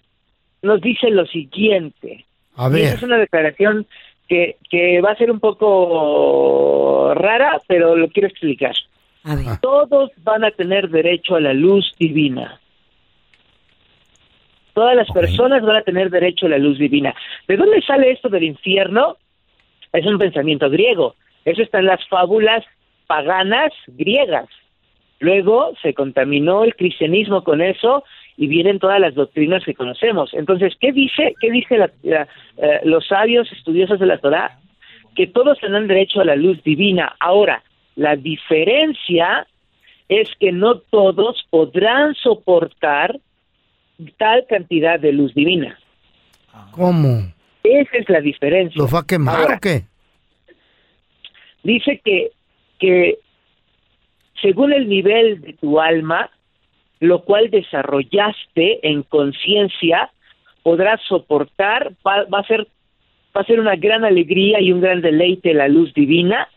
nos 0.63 0.81
dice 0.81 1.11
lo 1.11 1.27
siguiente. 1.27 2.25
A 2.57 2.69
Y 2.77 2.83
es 2.83 3.03
una 3.03 3.19
declaración 3.19 3.87
que, 4.29 4.57
que 4.69 5.01
va 5.01 5.13
a 5.13 5.17
ser 5.17 5.31
un 5.31 5.41
poco 5.41 7.15
rara, 7.15 7.61
pero 7.67 7.97
lo 7.97 8.09
quiero 8.09 8.29
explicar. 8.29 8.75
A 9.25 9.35
ver. 9.35 9.45
Todos 9.61 10.11
van 10.23 10.45
a 10.45 10.51
tener 10.51 10.89
derecho 10.89 11.37
a 11.37 11.41
la 11.41 11.53
luz 11.53 11.93
divina. 11.99 12.61
Todas 14.75 14.95
las 14.95 15.11
personas 15.11 15.63
van 15.63 15.77
a 15.77 15.83
tener 15.83 16.09
derecho 16.11 16.47
a 16.47 16.51
la 16.51 16.59
luz 16.59 16.79
divina. 16.79 17.15
¿De 17.49 17.57
dónde 17.57 17.83
sale 17.83 18.13
esto 18.13 18.29
del 18.29 18.45
infierno? 18.45 19.17
Es 19.93 20.07
un 20.07 20.19
pensamiento 20.19 20.71
griego. 20.71 21.17
Eso 21.45 21.63
está 21.63 21.81
en 21.81 21.87
las 21.87 22.07
fábulas 22.09 22.65
paganas 23.07 23.73
griegas. 23.89 24.49
Luego 25.19 25.73
se 25.83 25.95
contaminó 25.95 26.63
el 26.63 26.77
cristianismo 26.77 27.43
con 27.43 27.61
eso 27.61 28.05
y 28.37 28.47
vienen 28.47 28.79
todas 28.79 29.01
las 29.01 29.15
doctrinas 29.17 29.65
que 29.65 29.75
conocemos. 29.75 30.33
Entonces, 30.33 30.75
¿qué 30.81 30.93
dice, 30.93 31.35
qué 31.41 31.51
dice 31.51 31.77
la- 31.77 31.91
la- 32.05 32.29
eh, 32.59 32.81
los 32.85 33.05
sabios 33.09 33.51
estudiosos 33.51 33.99
de 33.99 34.07
la 34.07 34.19
Torá? 34.19 34.59
Que 35.17 35.27
todos 35.27 35.59
tendrán 35.59 35.89
derecho 35.89 36.21
a 36.21 36.25
la 36.25 36.37
luz 36.37 36.63
divina. 36.63 37.17
Ahora, 37.19 37.65
la 37.99 38.15
diferencia 38.15 39.45
es 40.09 40.31
que 40.39 40.53
no 40.53 40.79
todos 40.79 41.45
podrán 41.51 42.15
soportar 42.15 43.19
tal 44.17 44.47
cantidad 44.49 45.01
de 45.01 45.13
luz 45.13 45.35
divina. 45.35 45.77
¿Cómo? 46.71 47.33
Esa 47.65 47.99
es 47.99 48.09
la 48.09 48.21
diferencia. 48.21 48.81
¿Los 48.81 48.95
va 48.95 49.01
a 49.01 49.07
quemar 49.07 49.41
Ahora, 49.41 49.57
o 49.57 49.61
qué? 49.61 49.83
dice 51.65 52.01
que, 52.05 52.31
que 52.79 53.19
según 54.41 54.73
el 54.73 54.89
nivel 54.89 55.41
de 55.41 55.55
tu 55.55 55.81
alma, 55.81 56.31
lo 57.01 57.25
cual 57.25 57.51
desarrollaste 57.51 58.89
en 58.89 59.03
conciencia, 59.03 60.13
podrás 60.63 61.01
soportar, 61.09 61.93
va, 62.07 62.25
va 62.33 62.39
a 62.39 62.47
ser 62.47 62.69
va 63.37 63.41
a 63.41 63.45
ser 63.45 63.59
una 63.59 63.75
gran 63.75 64.05
alegría 64.05 64.61
y 64.61 64.73
un 64.73 64.81
gran 64.81 65.01
deleite 65.01 65.53
la 65.53 65.69
luz 65.69 65.93
divina, 65.95 66.49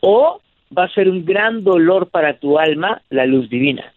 o 0.00 0.40
va 0.76 0.84
a 0.84 0.88
ser 0.90 1.08
un 1.08 1.24
gran 1.24 1.64
dolor 1.64 2.08
para 2.08 2.34
tu 2.38 2.58
alma 2.58 3.02
la 3.10 3.26
luz 3.26 3.48
divina. 3.48 3.92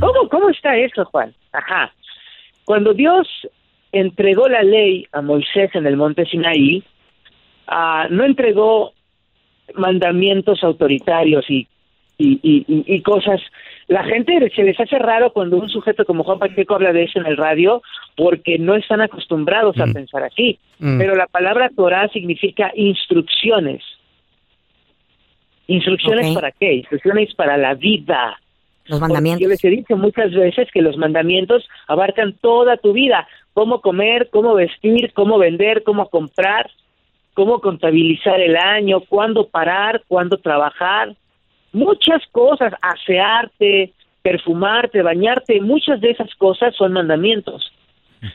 ¿Cómo, 0.00 0.28
¿Cómo 0.28 0.48
está 0.48 0.76
eso, 0.76 1.04
Juan? 1.06 1.34
Ajá. 1.52 1.92
Cuando 2.64 2.94
Dios 2.94 3.26
entregó 3.90 4.48
la 4.48 4.62
ley 4.62 5.06
a 5.12 5.20
Moisés 5.20 5.74
en 5.74 5.86
el 5.86 5.96
monte 5.96 6.24
Sinaí, 6.26 6.82
ah, 7.66 8.06
no 8.10 8.24
entregó 8.24 8.92
mandamientos 9.74 10.62
autoritarios 10.62 11.48
y, 11.50 11.66
y, 12.18 12.38
y- 12.42 12.64
y- 12.86 13.02
cosas. 13.02 13.40
La 13.88 14.04
gente 14.04 14.50
se 14.54 14.62
les 14.62 14.78
hace 14.78 14.98
raro 14.98 15.32
cuando 15.32 15.56
un 15.56 15.68
sujeto 15.68 16.04
como 16.04 16.24
Juan 16.24 16.38
Pacheco 16.38 16.74
habla 16.74 16.92
de 16.92 17.04
eso 17.04 17.18
en 17.18 17.26
el 17.26 17.36
radio 17.36 17.82
porque 18.16 18.58
no 18.58 18.76
están 18.76 19.00
acostumbrados 19.00 19.78
a 19.80 19.86
pensar 19.86 20.22
así. 20.22 20.58
Mm. 20.78 20.98
Pero 20.98 21.16
la 21.16 21.26
palabra 21.26 21.70
Torah 21.74 22.08
significa 22.08 22.70
instrucciones. 22.74 23.82
¿Instrucciones 25.72 26.34
para 26.34 26.52
qué? 26.52 26.74
Instrucciones 26.74 27.34
para 27.34 27.56
la 27.56 27.74
vida. 27.74 28.38
Los 28.84 28.98
Porque 28.98 29.12
mandamientos. 29.12 29.42
Yo 29.42 29.48
les 29.48 29.64
he 29.64 29.70
dicho 29.70 29.96
muchas 29.96 30.30
veces 30.32 30.68
que 30.70 30.82
los 30.82 30.98
mandamientos 30.98 31.66
abarcan 31.88 32.34
toda 32.42 32.76
tu 32.76 32.92
vida. 32.92 33.26
Cómo 33.54 33.80
comer, 33.80 34.28
cómo 34.30 34.54
vestir, 34.54 35.12
cómo 35.14 35.38
vender, 35.38 35.82
cómo 35.82 36.10
comprar, 36.10 36.70
cómo 37.32 37.60
contabilizar 37.60 38.38
el 38.40 38.56
año, 38.56 39.00
cuándo 39.00 39.48
parar, 39.48 40.02
cuándo 40.08 40.36
trabajar. 40.36 41.14
Muchas 41.72 42.22
cosas, 42.32 42.74
asearte, 42.82 43.94
perfumarte, 44.20 45.00
bañarte, 45.00 45.58
muchas 45.62 46.02
de 46.02 46.10
esas 46.10 46.34
cosas 46.34 46.74
son 46.76 46.92
mandamientos. 46.92 47.71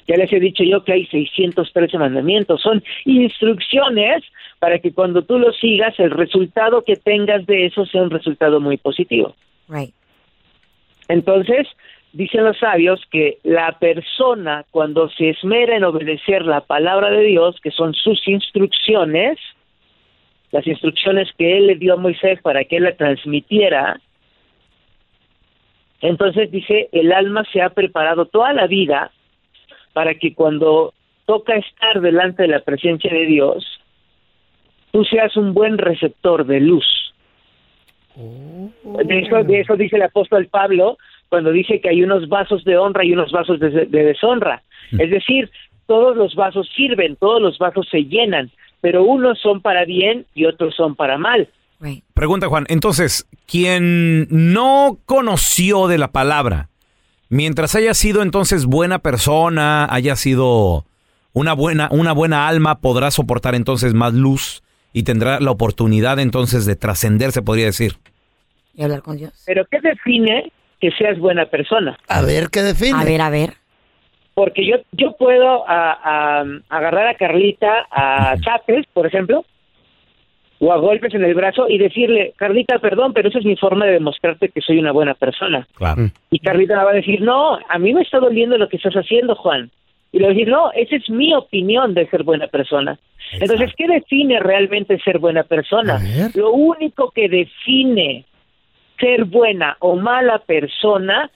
Ya 0.07 0.17
les 0.17 0.31
he 0.33 0.39
dicho 0.39 0.63
yo 0.63 0.83
que 0.83 0.93
hay 0.93 1.05
613 1.05 1.97
mandamientos, 1.97 2.61
son 2.61 2.83
instrucciones 3.05 4.23
para 4.59 4.79
que 4.79 4.91
cuando 4.91 5.21
tú 5.21 5.37
los 5.39 5.57
sigas, 5.59 5.97
el 5.99 6.11
resultado 6.11 6.83
que 6.83 6.95
tengas 6.95 7.45
de 7.45 7.67
eso 7.67 7.85
sea 7.85 8.03
un 8.03 8.09
resultado 8.09 8.59
muy 8.59 8.77
positivo. 8.77 9.35
Right. 9.69 9.93
Entonces, 11.07 11.67
dicen 12.11 12.43
los 12.43 12.57
sabios 12.57 13.01
que 13.11 13.37
la 13.43 13.77
persona 13.79 14.65
cuando 14.71 15.09
se 15.09 15.29
esmera 15.29 15.77
en 15.77 15.83
obedecer 15.83 16.45
la 16.45 16.61
palabra 16.61 17.09
de 17.09 17.23
Dios, 17.23 17.59
que 17.61 17.71
son 17.71 17.93
sus 17.93 18.27
instrucciones, 18.27 19.37
las 20.51 20.65
instrucciones 20.67 21.29
que 21.37 21.57
él 21.57 21.67
le 21.67 21.75
dio 21.75 21.93
a 21.93 21.97
Moisés 21.97 22.41
para 22.41 22.63
que 22.65 22.77
él 22.77 22.83
la 22.83 22.95
transmitiera, 22.95 23.99
entonces 26.01 26.51
dice, 26.51 26.89
el 26.91 27.11
alma 27.11 27.43
se 27.51 27.61
ha 27.61 27.69
preparado 27.69 28.25
toda 28.25 28.53
la 28.53 28.67
vida 28.67 29.11
para 29.97 30.13
que 30.13 30.35
cuando 30.35 30.93
toca 31.25 31.55
estar 31.55 32.01
delante 32.01 32.43
de 32.43 32.49
la 32.49 32.59
presencia 32.59 33.11
de 33.11 33.25
Dios, 33.25 33.65
tú 34.91 35.03
seas 35.05 35.35
un 35.35 35.55
buen 35.55 35.79
receptor 35.79 36.45
de 36.45 36.59
luz. 36.59 36.85
De 38.15 39.19
eso, 39.21 39.43
de 39.43 39.59
eso 39.59 39.75
dice 39.75 39.95
el 39.95 40.03
apóstol 40.03 40.45
Pablo 40.49 40.99
cuando 41.29 41.49
dice 41.49 41.81
que 41.81 41.89
hay 41.89 42.03
unos 42.03 42.29
vasos 42.29 42.63
de 42.63 42.77
honra 42.77 43.05
y 43.05 43.13
unos 43.13 43.31
vasos 43.31 43.59
de, 43.59 43.71
de 43.71 44.03
deshonra. 44.03 44.61
Es 44.91 45.09
decir, 45.09 45.49
todos 45.87 46.15
los 46.15 46.35
vasos 46.35 46.69
sirven, 46.75 47.15
todos 47.15 47.41
los 47.41 47.57
vasos 47.57 47.87
se 47.89 48.03
llenan, 48.03 48.51
pero 48.81 49.03
unos 49.03 49.41
son 49.41 49.61
para 49.61 49.83
bien 49.83 50.27
y 50.35 50.45
otros 50.45 50.75
son 50.75 50.93
para 50.93 51.17
mal. 51.17 51.49
Pregunta 52.13 52.49
Juan, 52.49 52.65
entonces, 52.69 53.27
quien 53.47 54.27
no 54.29 54.99
conoció 55.07 55.87
de 55.87 55.97
la 55.97 56.11
palabra, 56.11 56.69
mientras 57.29 57.75
haya 57.75 57.93
sido 57.93 58.21
entonces 58.21 58.65
buena 58.65 58.99
persona, 58.99 59.87
haya 59.89 60.15
sido 60.15 60.85
una 61.33 61.53
buena, 61.53 61.87
una 61.91 62.13
buena 62.13 62.47
alma, 62.47 62.79
podrá 62.79 63.11
soportar 63.11 63.55
entonces 63.55 63.93
más 63.93 64.13
luz 64.13 64.63
y 64.93 65.03
tendrá 65.03 65.39
la 65.39 65.51
oportunidad 65.51 66.19
entonces 66.19 66.65
de 66.65 66.75
trascender, 66.75 67.31
se 67.31 67.41
podría 67.41 67.65
decir. 67.65 67.97
Y 68.73 68.83
hablar 68.83 69.01
con 69.01 69.17
Dios. 69.17 69.33
Pero 69.45 69.65
¿qué 69.69 69.79
define 69.81 70.51
que 70.79 70.91
seas 70.91 71.17
buena 71.19 71.45
persona? 71.47 71.97
A 72.07 72.21
ver, 72.21 72.49
¿qué 72.49 72.61
define? 72.61 72.99
A 72.99 73.03
ver, 73.03 73.21
a 73.21 73.29
ver. 73.29 73.53
Porque 74.33 74.67
yo 74.67 74.77
yo 74.91 75.15
puedo 75.17 75.67
a- 75.67 75.93
a- 76.41 76.45
agarrar 76.69 77.07
a 77.07 77.15
Carlita 77.15 77.87
a 77.91 78.35
chapes, 78.39 78.85
por 78.93 79.07
ejemplo, 79.07 79.43
o 80.59 80.73
a 80.73 80.77
golpes 80.77 81.13
en 81.13 81.23
el 81.23 81.35
brazo 81.35 81.67
y 81.69 81.77
decirle, 81.77 82.33
Carlita, 82.35 82.79
perdón, 82.79 83.13
pero 83.13 83.29
esa 83.29 83.39
es 83.39 83.45
mi 83.45 83.55
forma 83.55 83.85
de 83.85 83.93
demostrarte 83.93 84.49
que 84.49 84.61
soy 84.61 84.79
una 84.79 84.91
buena 84.91 85.13
persona. 85.13 85.67
Claro. 85.75 86.09
Y 86.31 86.39
Carlita 86.39 86.77
me 86.77 86.83
va 86.83 86.91
a 86.91 86.95
decir, 86.95 87.21
no, 87.21 87.57
a 87.69 87.79
mí 87.79 87.93
me 87.93 88.01
está 88.01 88.19
doliendo 88.19 88.57
lo 88.57 88.67
que 88.67 88.77
estás 88.77 88.95
haciendo, 88.95 89.35
Juan. 89.35 89.69
Y 90.11 90.19
le 90.19 90.25
voy 90.25 90.31
a 90.33 90.37
decir, 90.37 90.51
no, 90.51 90.71
esa 90.71 90.95
es 90.95 91.09
mi 91.09 91.33
opinión 91.33 91.93
de 91.93 92.07
ser 92.09 92.23
buena 92.23 92.47
persona. 92.47 92.97
Entonces, 93.33 93.71
¿qué 93.77 93.87
define 93.87 94.39
realmente 94.39 94.97
ser 94.99 95.19
buena 95.19 95.43
persona? 95.43 95.99
Lo 96.33 96.51
único 96.51 97.11
que 97.11 97.27
define 97.27 98.25
ser 98.99 99.25
buena 99.25 99.75
o 99.79 99.95
mala 99.95 100.39
persona 100.39 101.29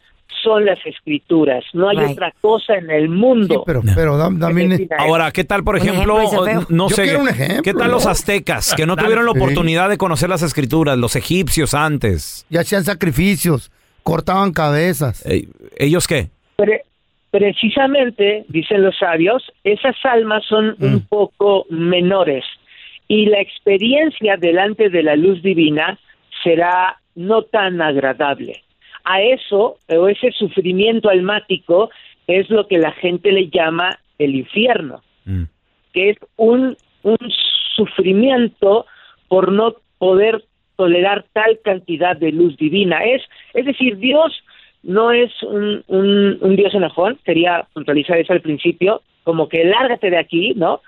son 0.44 0.66
las 0.66 0.80
escrituras. 0.86 1.64
No 1.74 1.90
hay 1.90 1.98
Right. 1.98 2.12
otra 2.12 2.34
cosa 2.42 2.76
en 2.76 2.90
el 2.90 3.10
mundo. 3.10 3.64
Pero, 3.66 3.82
pero 3.96 4.18
dam- 4.18 4.40
también... 4.40 4.88
Ahora, 4.98 5.32
¿qué 5.32 5.44
tal, 5.44 5.64
por 5.64 5.78
ejemplo, 5.78 6.18
feo. 6.44 6.66
no 6.70 6.90
Yo 6.90 6.96
sé, 6.96 7.04
quiero 7.04 7.20
un 7.22 7.30
ejemplo, 7.30 7.62
qué 7.64 7.74
tal 7.74 7.88
¿no? 7.88 7.94
los 7.94 8.06
aztecas 8.08 8.74
que 8.76 8.86
no 8.86 8.96
tuvieron 8.96 9.26
la 9.26 9.34
Sí. 9.34 9.38
oportunidad 9.40 9.90
de 9.90 9.98
conocer 9.98 10.30
las 10.30 10.42
escrituras, 10.42 10.98
los 10.98 11.16
egipcios 11.16 11.74
antes? 11.74 12.46
Y 12.50 12.58
hacían 12.58 12.84
sacrificios, 12.84 13.72
cortaban 14.04 14.52
cabezas. 14.52 15.24
¿Ellos 15.78 16.08
qué? 16.08 16.30
Pre- 16.56 16.84
precisamente, 17.30 18.46
dicen 18.50 18.82
los 18.84 18.98
sabios, 18.98 19.44
esas 19.64 19.96
almas 20.04 20.44
son 20.48 20.76
un 20.80 21.02
poco 21.08 21.66
menores 21.70 22.44
y 23.08 23.26
la 23.28 23.40
experiencia 23.42 24.38
delante 24.38 24.90
de 24.90 25.04
la 25.04 25.16
luz 25.16 25.42
divina 25.44 26.00
será 26.44 26.98
no 27.16 27.44
tan 27.44 27.82
agradable. 27.82 28.64
A 29.04 29.22
eso, 29.22 29.78
o 29.88 30.08
ese 30.08 30.32
sufrimiento 30.32 31.10
almático, 31.10 31.90
es 32.28 32.50
lo 32.50 32.68
que 32.68 32.78
la 32.78 32.92
gente 32.92 33.32
le 33.32 33.50
llama 33.50 34.00
el 34.18 34.36
infierno, 34.36 35.02
que 35.94 36.12
es 36.12 36.18
un, 36.38 36.78
un 37.04 37.18
sufrimiento 37.76 38.86
por 39.28 39.52
no 39.52 39.76
poder 39.98 40.44
tolerar 40.76 41.26
tal 41.34 41.60
cantidad 41.64 42.16
de 42.16 42.32
luz 42.32 42.58
divina. 42.58 43.04
Es, 43.04 43.22
es 43.54 43.66
decir, 43.66 43.98
Dios 43.98 44.44
no 44.84 45.12
es 45.12 45.32
un, 45.44 45.84
un, 45.88 46.38
un 46.42 46.56
Dios 46.56 46.74
enojón, 46.74 47.20
quería 47.24 47.68
puntualizar 47.74 48.18
eso 48.18 48.34
al 48.34 48.42
principio, 48.42 49.02
como 49.24 49.48
que 49.48 49.64
lárgate 49.64 50.10
de 50.10 50.18
aquí, 50.18 50.54
¿no? 50.56 50.82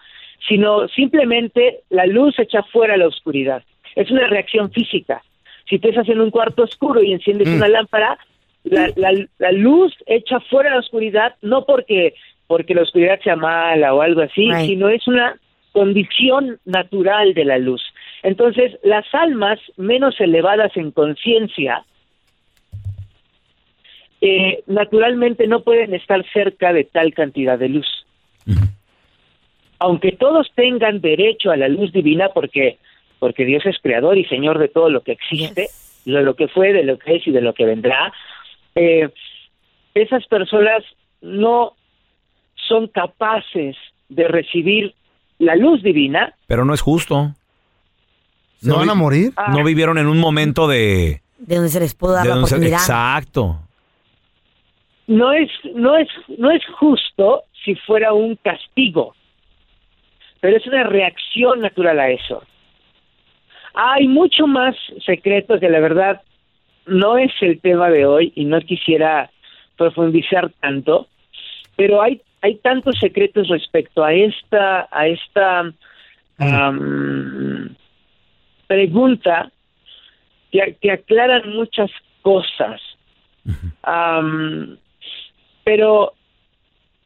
Sino 0.47 0.87
simplemente 0.89 1.81
la 1.89 2.05
luz 2.05 2.37
echa 2.39 2.63
fuera 2.63 2.97
la 2.97 3.07
oscuridad. 3.07 3.63
Es 3.95 4.09
una 4.09 4.27
reacción 4.27 4.71
física. 4.71 5.23
Si 5.69 5.79
tú 5.79 5.89
estás 5.89 6.07
en 6.09 6.19
un 6.21 6.31
cuarto 6.31 6.63
oscuro 6.63 7.01
y 7.01 7.13
enciendes 7.13 7.47
Mm. 7.47 7.55
una 7.55 7.67
lámpara, 7.67 8.17
la, 8.63 8.91
la, 8.95 9.11
la 9.39 9.51
luz 9.51 9.93
echa 10.05 10.39
fuera 10.41 10.71
la 10.71 10.79
oscuridad, 10.79 11.35
no 11.41 11.65
porque, 11.65 12.13
porque 12.47 12.73
la 12.75 12.83
oscuridad 12.83 13.19
sea 13.21 13.35
mala 13.35 13.93
o 13.93 14.01
algo 14.01 14.21
así, 14.21 14.49
sino 14.65 14.89
es 14.89 15.07
una 15.07 15.37
condición 15.71 16.59
natural 16.65 17.33
de 17.33 17.45
la 17.45 17.57
luz. 17.57 17.81
Entonces, 18.21 18.77
las 18.83 19.05
almas 19.13 19.59
menos 19.75 20.19
elevadas 20.21 20.75
en 20.77 20.91
conciencia, 20.91 21.83
eh, 24.21 24.63
naturalmente 24.67 25.47
no 25.47 25.63
pueden 25.63 25.93
estar 25.93 26.23
cerca 26.31 26.71
de 26.71 26.85
tal 26.85 27.13
cantidad 27.13 27.59
de 27.59 27.69
luz. 27.69 28.05
Aunque 29.79 30.13
todos 30.13 30.49
tengan 30.55 31.01
derecho 31.01 31.51
a 31.51 31.57
la 31.57 31.67
luz 31.67 31.91
divina, 31.91 32.29
porque, 32.29 32.77
porque 33.23 33.45
Dios 33.45 33.65
es 33.65 33.77
creador 33.81 34.17
y 34.17 34.25
señor 34.25 34.59
de 34.59 34.67
todo 34.67 34.89
lo 34.89 35.01
que 35.01 35.13
existe, 35.13 35.69
de 36.03 36.21
lo 36.23 36.35
que 36.35 36.49
fue, 36.49 36.73
de 36.73 36.83
lo 36.83 36.99
que 36.99 37.15
es 37.15 37.25
y 37.25 37.31
de 37.31 37.39
lo 37.39 37.53
que 37.53 37.63
vendrá, 37.63 38.11
eh, 38.75 39.07
esas 39.93 40.27
personas 40.27 40.83
no 41.21 41.71
son 42.67 42.87
capaces 42.87 43.77
de 44.09 44.27
recibir 44.27 44.93
la 45.39 45.55
luz 45.55 45.81
divina 45.81 46.33
Pero 46.47 46.65
no 46.65 46.73
es 46.73 46.81
justo. 46.81 47.31
¿Se 48.57 48.71
van 48.73 48.89
a 48.89 48.93
morir? 48.93 49.31
No 49.53 49.63
vivieron 49.63 49.97
en 49.97 50.07
un 50.07 50.19
momento 50.19 50.67
de... 50.67 51.21
De 51.37 51.55
donde 51.55 51.69
se 51.69 51.79
les 51.79 51.93
pudo 51.95 52.11
dar 52.11 52.25
la 52.27 52.33
se- 52.33 52.39
oportunidad. 52.39 52.79
exacto. 52.79 53.57
no 55.07 55.31
es 55.31 55.49
no 55.75 55.95
es 55.97 56.09
no 56.37 56.51
es 56.51 56.61
justo 56.77 57.43
si 57.63 57.75
fuera 57.75 58.11
un 58.11 58.35
castigo 58.35 59.15
pero 60.41 60.57
es 60.57 60.67
una 60.67 60.83
reacción 60.83 61.61
natural 61.61 61.99
a 62.01 62.09
eso 62.09 62.43
hay 63.73 64.07
mucho 64.07 64.47
más 64.47 64.75
secretos 65.05 65.59
que 65.59 65.69
la 65.69 65.79
verdad 65.79 66.21
no 66.85 67.17
es 67.17 67.31
el 67.41 67.59
tema 67.59 67.89
de 67.89 68.05
hoy 68.05 68.33
y 68.35 68.45
no 68.45 68.59
quisiera 68.61 69.31
profundizar 69.77 70.51
tanto 70.59 71.07
pero 71.75 72.01
hay 72.01 72.21
hay 72.41 72.55
tantos 72.55 72.99
secretos 72.99 73.47
respecto 73.47 74.03
a 74.03 74.13
esta 74.13 74.87
a 74.91 75.07
esta 75.07 75.71
am, 76.37 77.75
pregunta 78.67 79.51
que, 80.51 80.77
que 80.81 80.91
aclaran 80.91 81.53
muchas 81.53 81.89
cosas. 82.21 82.81
Am, 83.83 84.77
pero 85.63 86.13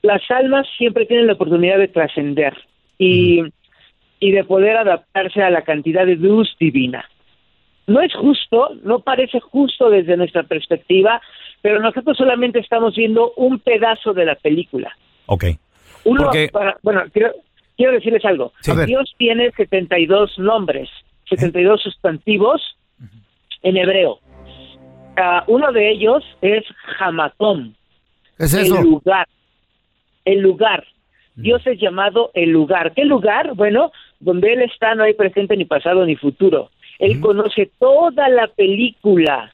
las 0.02 0.22
almas 0.30 0.68
siempre 0.78 1.06
tienen 1.06 1.28
la 1.28 1.34
oportunidad 1.34 1.78
de 1.78 1.88
trascender 1.88 2.56
y, 2.98 3.44
y 4.20 4.32
de 4.32 4.44
poder 4.44 4.78
adaptarse 4.78 5.42
a 5.42 5.50
la 5.50 5.62
cantidad 5.64 6.06
de 6.06 6.16
luz 6.16 6.56
divina. 6.60 7.06
No 7.86 8.02
es 8.02 8.14
justo, 8.16 8.72
no 8.84 9.00
parece 9.00 9.40
justo 9.40 9.90
desde 9.90 10.18
nuestra 10.18 10.44
perspectiva, 10.44 11.22
pero 11.62 11.80
nosotros 11.80 12.18
solamente 12.18 12.60
estamos 12.60 12.96
viendo 12.96 13.32
un 13.38 13.60
pedazo 13.60 14.14
de 14.14 14.26
la 14.26 14.36
película. 14.36 14.92
Ok. 15.28 15.46
Uno, 16.04 16.24
Porque- 16.26 16.50
para- 16.52 16.78
bueno, 16.84 17.04
quiero, 17.14 17.32
quiero 17.76 17.94
decirles 17.94 18.26
algo. 18.26 18.54
Sí. 18.62 18.72
Dios 18.86 19.14
tiene 19.18 19.52
72 19.52 20.38
nombres, 20.40 20.90
72 21.30 21.82
sustantivos 21.82 22.62
en 23.64 23.78
hebreo. 23.78 24.20
Ah, 25.16 25.44
uno 25.48 25.72
de 25.72 25.92
ellos 25.92 26.24
es 26.42 26.64
Hamatom. 27.00 27.74
¿Qué 28.38 28.44
es 28.46 28.54
eso? 28.54 28.78
El 28.78 28.84
lugar. 28.84 29.28
El 30.26 30.40
lugar. 30.42 30.86
Dios 31.38 31.66
es 31.66 31.80
llamado 31.80 32.32
el 32.34 32.50
lugar. 32.50 32.94
¿Qué 32.94 33.06
lugar? 33.06 33.54
Bueno, 33.56 33.92
donde 34.20 34.54
Él 34.54 34.62
está 34.64 34.96
no 34.96 35.04
hay 35.04 35.14
presente 35.14 35.56
ni 35.56 35.66
pasado 35.66 36.06
ni 36.06 36.16
futuro. 36.16 36.72
Él 37.00 37.20
conoce 37.20 37.70
toda 37.80 38.28
la 38.30 38.48
película 38.48 39.54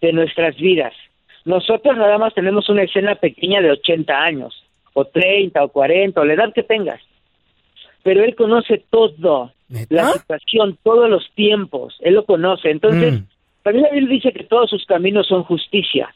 de 0.00 0.12
nuestras 0.12 0.56
vidas. 0.56 0.94
Nosotros 1.44 1.96
nada 1.96 2.18
más 2.18 2.34
tenemos 2.34 2.68
una 2.68 2.82
escena 2.82 3.14
pequeña 3.14 3.60
de 3.60 3.70
80 3.72 4.12
años, 4.12 4.64
o 4.94 5.04
30, 5.04 5.62
o 5.62 5.68
40, 5.68 6.20
o 6.20 6.24
la 6.24 6.34
edad 6.34 6.52
que 6.54 6.62
tengas. 6.62 7.00
Pero 8.02 8.24
Él 8.24 8.34
conoce 8.34 8.82
todo, 8.90 9.52
la 9.90 10.12
situación, 10.12 10.78
todos 10.82 11.08
los 11.08 11.30
tiempos, 11.34 11.96
Él 12.00 12.14
lo 12.14 12.24
conoce. 12.24 12.70
Entonces, 12.70 13.20
Mm. 13.20 13.24
También 13.62 13.84
la 13.84 13.90
Biblia 13.90 14.14
dice 14.14 14.32
que 14.32 14.44
todos 14.44 14.70
sus 14.70 14.84
caminos 14.86 15.26
son 15.26 15.44
justicia. 15.44 16.14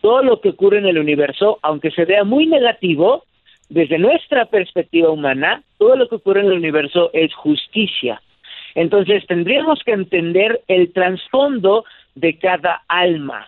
Todo 0.00 0.22
lo 0.22 0.40
que 0.40 0.50
ocurre 0.50 0.78
en 0.78 0.86
el 0.86 0.98
universo, 0.98 1.58
aunque 1.62 1.90
se 1.90 2.04
vea 2.04 2.24
muy 2.24 2.46
negativo, 2.46 3.24
desde 3.72 3.98
nuestra 3.98 4.44
perspectiva 4.46 5.10
humana, 5.10 5.62
todo 5.78 5.96
lo 5.96 6.08
que 6.08 6.16
ocurre 6.16 6.40
en 6.40 6.46
el 6.46 6.52
universo 6.58 7.10
es 7.14 7.34
justicia. 7.34 8.20
Entonces 8.74 9.24
tendríamos 9.26 9.80
que 9.84 9.92
entender 9.92 10.60
el 10.68 10.92
trasfondo 10.92 11.84
de 12.14 12.38
cada 12.38 12.82
alma, 12.88 13.46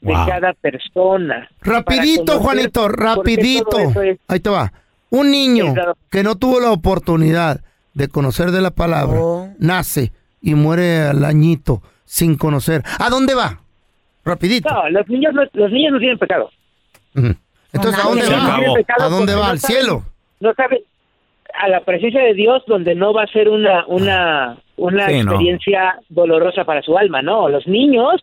de 0.00 0.12
Wow. 0.12 0.26
cada 0.26 0.52
persona. 0.54 1.48
Rapidito, 1.60 2.38
Juanito, 2.40 2.88
rapidito. 2.88 3.78
es- 4.02 4.18
Ahí 4.28 4.40
te 4.40 4.50
va. 4.50 4.72
Un 5.10 5.30
niño 5.30 5.74
que 6.10 6.22
no 6.22 6.36
tuvo 6.36 6.60
la 6.60 6.70
oportunidad 6.72 7.60
de 7.94 8.08
conocer 8.08 8.50
de 8.50 8.60
la 8.60 8.70
palabra, 8.72 9.18
Oh. 9.20 9.48
nace 9.58 10.12
y 10.42 10.54
muere 10.54 11.02
al 11.02 11.24
añito 11.24 11.82
sin 12.04 12.36
conocer. 12.36 12.82
¿A 12.98 13.10
dónde 13.10 13.34
va? 13.34 13.60
Rapidito. 14.24 14.68
No, 14.72 14.90
los 14.90 15.08
niños 15.08 15.32
no, 15.34 15.42
los 15.52 15.70
niños 15.72 15.92
no 15.92 15.98
tienen 15.98 16.18
pecado. 16.18 16.50
Ujú. 17.16 17.34
Entonces, 17.72 18.02
¿a 18.04 18.08
dónde 18.08 18.22
se 18.24 18.32
va? 18.34 18.56
acabó. 18.56 18.74
¿A 18.98 19.08
dónde 19.08 19.34
va? 19.34 19.50
¿Al 19.50 19.58
cielo? 19.60 20.02
No 20.40 20.54
sabe 20.54 20.82
a 21.60 21.68
la 21.68 21.80
presencia 21.80 22.22
de 22.22 22.34
Dios 22.34 22.62
donde 22.66 22.94
no 22.94 23.12
va 23.12 23.24
a 23.24 23.26
ser 23.26 23.48
una 23.48 23.84
una 23.86 24.56
una 24.76 25.08
Sí, 25.08 25.14
no. 25.22 25.32
experiencia 25.32 25.98
dolorosa 26.08 26.64
para 26.64 26.82
su 26.82 26.96
alma, 26.96 27.20
no. 27.22 27.48
Los 27.48 27.66
niños 27.66 28.20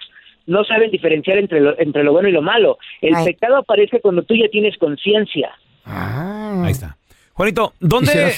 no 0.48 0.64
saben 0.64 0.90
diferenciar 0.92 1.38
entre 1.38 1.60
lo, 1.60 1.78
entre 1.80 2.04
lo 2.04 2.14
bueno 2.14 2.30
y 2.30 2.32
lo 2.32 2.42
malo. 2.42 2.78
El 3.02 3.16
Ay. 3.16 3.26
pecado 3.26 3.58
aparece 3.58 4.00
cuando 4.00 4.24
tú 4.24 4.36
ya 4.36 4.48
tienes 4.50 4.78
conciencia. 4.78 5.50
Ah. 5.86 6.62
Ahí 6.66 6.72
está. 6.72 6.98
Juanito, 7.34 7.74
¿dónde. 7.82 8.32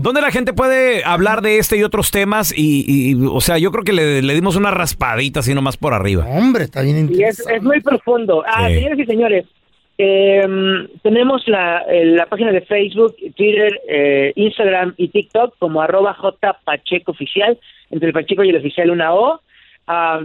¿dónde 0.00 0.20
la 0.20 0.30
gente 0.30 0.52
puede 0.52 1.02
hablar 1.04 1.42
de 1.42 1.58
este 1.58 1.76
y 1.76 1.82
otros 1.82 2.12
temas? 2.12 2.52
Y, 2.56 2.84
y, 2.86 3.14
o 3.26 3.40
sea, 3.40 3.58
yo 3.58 3.72
creo 3.72 3.82
que 3.82 3.92
le, 3.92 4.22
le 4.22 4.32
dimos 4.34 4.54
una 4.54 4.70
raspadita 4.70 5.40
así 5.40 5.54
nomás 5.54 5.76
por 5.76 5.92
arriba. 5.92 6.24
Hombre, 6.28 6.62
está 6.64 6.82
bien 6.82 6.96
Y 6.98 7.00
es, 7.00 7.06
interesante. 7.40 7.56
es 7.56 7.62
muy 7.64 7.80
profundo. 7.80 8.44
Ah, 8.46 8.68
Sí. 8.68 8.74
señores 8.76 8.98
y 9.00 9.04
señores, 9.06 9.46
eh, 9.96 10.88
tenemos 11.02 11.46
la, 11.46 11.82
eh, 11.88 12.04
la 12.06 12.26
página 12.26 12.50
de 12.50 12.62
Facebook, 12.62 13.14
Twitter, 13.36 13.80
eh, 13.88 14.32
Instagram 14.34 14.94
y 14.96 15.08
TikTok 15.08 15.56
como 15.58 15.80
arroba 15.80 16.14
J 16.14 16.58
Pacheco 16.64 17.12
Oficial, 17.12 17.58
entre 17.90 18.08
el 18.08 18.14
Pacheco 18.14 18.42
y 18.42 18.50
el 18.50 18.56
Oficial 18.56 18.90
una 18.90 19.14
O. 19.14 19.40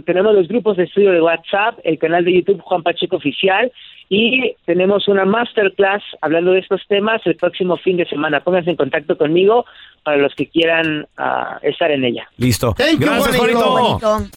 Tenemos 0.06 0.34
los 0.34 0.48
grupos 0.48 0.78
de 0.78 0.84
estudio 0.84 1.12
de 1.12 1.20
WhatsApp, 1.20 1.78
el 1.84 1.98
canal 1.98 2.24
de 2.24 2.32
YouTube 2.32 2.62
Juan 2.62 2.82
Pacheco 2.82 3.16
Oficial 3.16 3.70
y 4.08 4.56
tenemos 4.64 5.06
una 5.06 5.26
masterclass 5.26 6.02
hablando 6.22 6.52
de 6.52 6.60
estos 6.60 6.80
temas 6.88 7.20
el 7.26 7.36
próximo 7.36 7.76
fin 7.76 7.98
de 7.98 8.06
semana. 8.06 8.40
Pónganse 8.40 8.70
en 8.70 8.76
contacto 8.76 9.18
conmigo 9.18 9.66
para 10.02 10.16
los 10.16 10.34
que 10.34 10.46
quieran 10.48 11.06
ah, 11.18 11.58
estar 11.62 11.90
en 11.90 12.04
ella. 12.04 12.26
Listo. 12.38 12.72
Thank 12.72 13.00
you, 13.00 13.06
Gracias. 13.06 13.36
Juanito. 13.36 13.98
Juanito. 14.00 14.30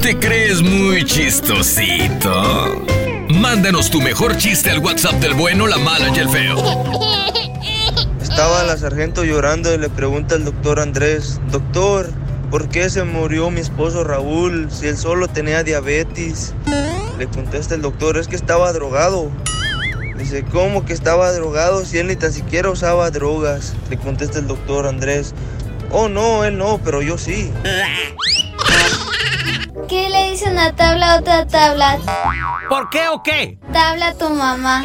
¿Te 0.00 0.18
crees 0.18 0.62
muy 0.62 1.04
chistosito? 1.04 2.84
Mándanos 3.28 3.90
tu 3.90 4.00
mejor 4.00 4.36
chiste 4.36 4.70
al 4.70 4.80
WhatsApp 4.80 5.14
del 5.14 5.34
bueno, 5.34 5.66
la 5.66 5.78
mala 5.78 6.08
y 6.14 6.18
el 6.18 6.28
feo. 6.28 6.56
Estaba 8.20 8.62
la 8.64 8.76
sargento 8.76 9.24
llorando 9.24 9.72
y 9.72 9.78
le 9.78 9.88
pregunta 9.88 10.34
al 10.34 10.44
doctor 10.44 10.80
Andrés, 10.80 11.40
doctor, 11.50 12.10
¿por 12.50 12.68
qué 12.68 12.90
se 12.90 13.04
murió 13.04 13.50
mi 13.50 13.60
esposo 13.60 14.04
Raúl 14.04 14.68
si 14.70 14.88
él 14.88 14.96
solo 14.96 15.28
tenía 15.28 15.62
diabetes? 15.62 16.54
Le 17.18 17.26
contesta 17.26 17.74
el 17.74 17.82
doctor, 17.82 18.16
es 18.16 18.28
que 18.28 18.36
estaba 18.36 18.72
drogado. 18.72 19.30
Dice, 20.16 20.44
¿cómo 20.44 20.84
que 20.84 20.92
estaba 20.92 21.32
drogado 21.32 21.84
si 21.84 21.98
él 21.98 22.08
ni 22.08 22.16
tan 22.16 22.32
siquiera 22.32 22.70
usaba 22.70 23.10
drogas? 23.10 23.74
Le 23.90 23.98
contesta 23.98 24.38
el 24.38 24.46
doctor 24.46 24.86
Andrés, 24.86 25.34
oh 25.90 26.08
no, 26.08 26.44
él 26.44 26.58
no, 26.58 26.80
pero 26.84 27.02
yo 27.02 27.18
sí. 27.18 27.50
¿Qué 29.92 30.08
le 30.08 30.30
dice 30.30 30.50
una 30.50 30.74
tabla 30.74 31.12
a 31.12 31.18
otra 31.18 31.46
tabla? 31.46 31.98
¿Por 32.70 32.88
qué 32.88 33.08
o 33.08 33.22
qué? 33.22 33.58
Tabla 33.74 34.08
a 34.08 34.14
tu 34.14 34.30
mamá. 34.30 34.82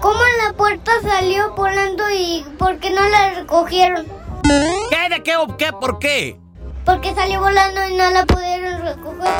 ¿Cómo 0.00 0.18
en 0.18 0.44
la 0.44 0.52
puerta 0.56 0.90
salió 1.02 1.54
volando 1.54 2.02
y 2.10 2.44
por 2.58 2.80
qué 2.80 2.90
no 2.90 3.08
la 3.08 3.34
recogieron? 3.34 4.08
¿Qué? 4.42 5.08
¿De 5.08 5.22
qué 5.22 5.36
o 5.36 5.56
qué? 5.56 5.72
¿Por 5.72 6.00
qué? 6.00 6.36
Porque 6.84 7.14
salió 7.14 7.38
volando 7.38 7.88
y 7.88 7.94
no 7.94 8.10
la 8.10 8.26
pudieron 8.26 8.82
recoger. 8.82 9.32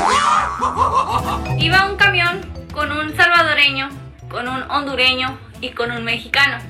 Iba 1.57 1.87
un 1.87 1.97
camión 1.97 2.39
con 2.73 2.89
un 2.89 3.13
salvadoreño, 3.17 3.89
con 4.29 4.47
un 4.47 4.71
hondureño 4.71 5.37
y 5.59 5.71
con 5.71 5.91
un 5.91 6.05
mexicano. 6.05 6.63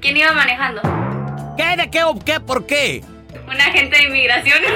¿Quién 0.00 0.16
iba 0.16 0.32
manejando? 0.32 0.82
¿Qué? 1.56 1.76
¿De 1.76 1.88
qué 1.88 2.02
o 2.02 2.18
qué? 2.18 2.40
¿Por 2.40 2.66
qué? 2.66 3.04
Un 3.46 3.60
agente 3.60 3.96
de 3.96 4.02
inmigración. 4.04 4.62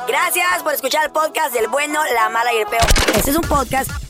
Gracias 0.06 0.62
por 0.62 0.74
escuchar 0.74 1.04
el 1.04 1.10
podcast 1.12 1.52
del 1.54 1.68
bueno, 1.68 2.00
la 2.14 2.28
mala 2.28 2.52
y 2.54 2.58
el 2.58 2.66
peor. 2.66 2.84
Este 3.14 3.30
es 3.30 3.36
un 3.36 3.42
podcast 3.42 3.90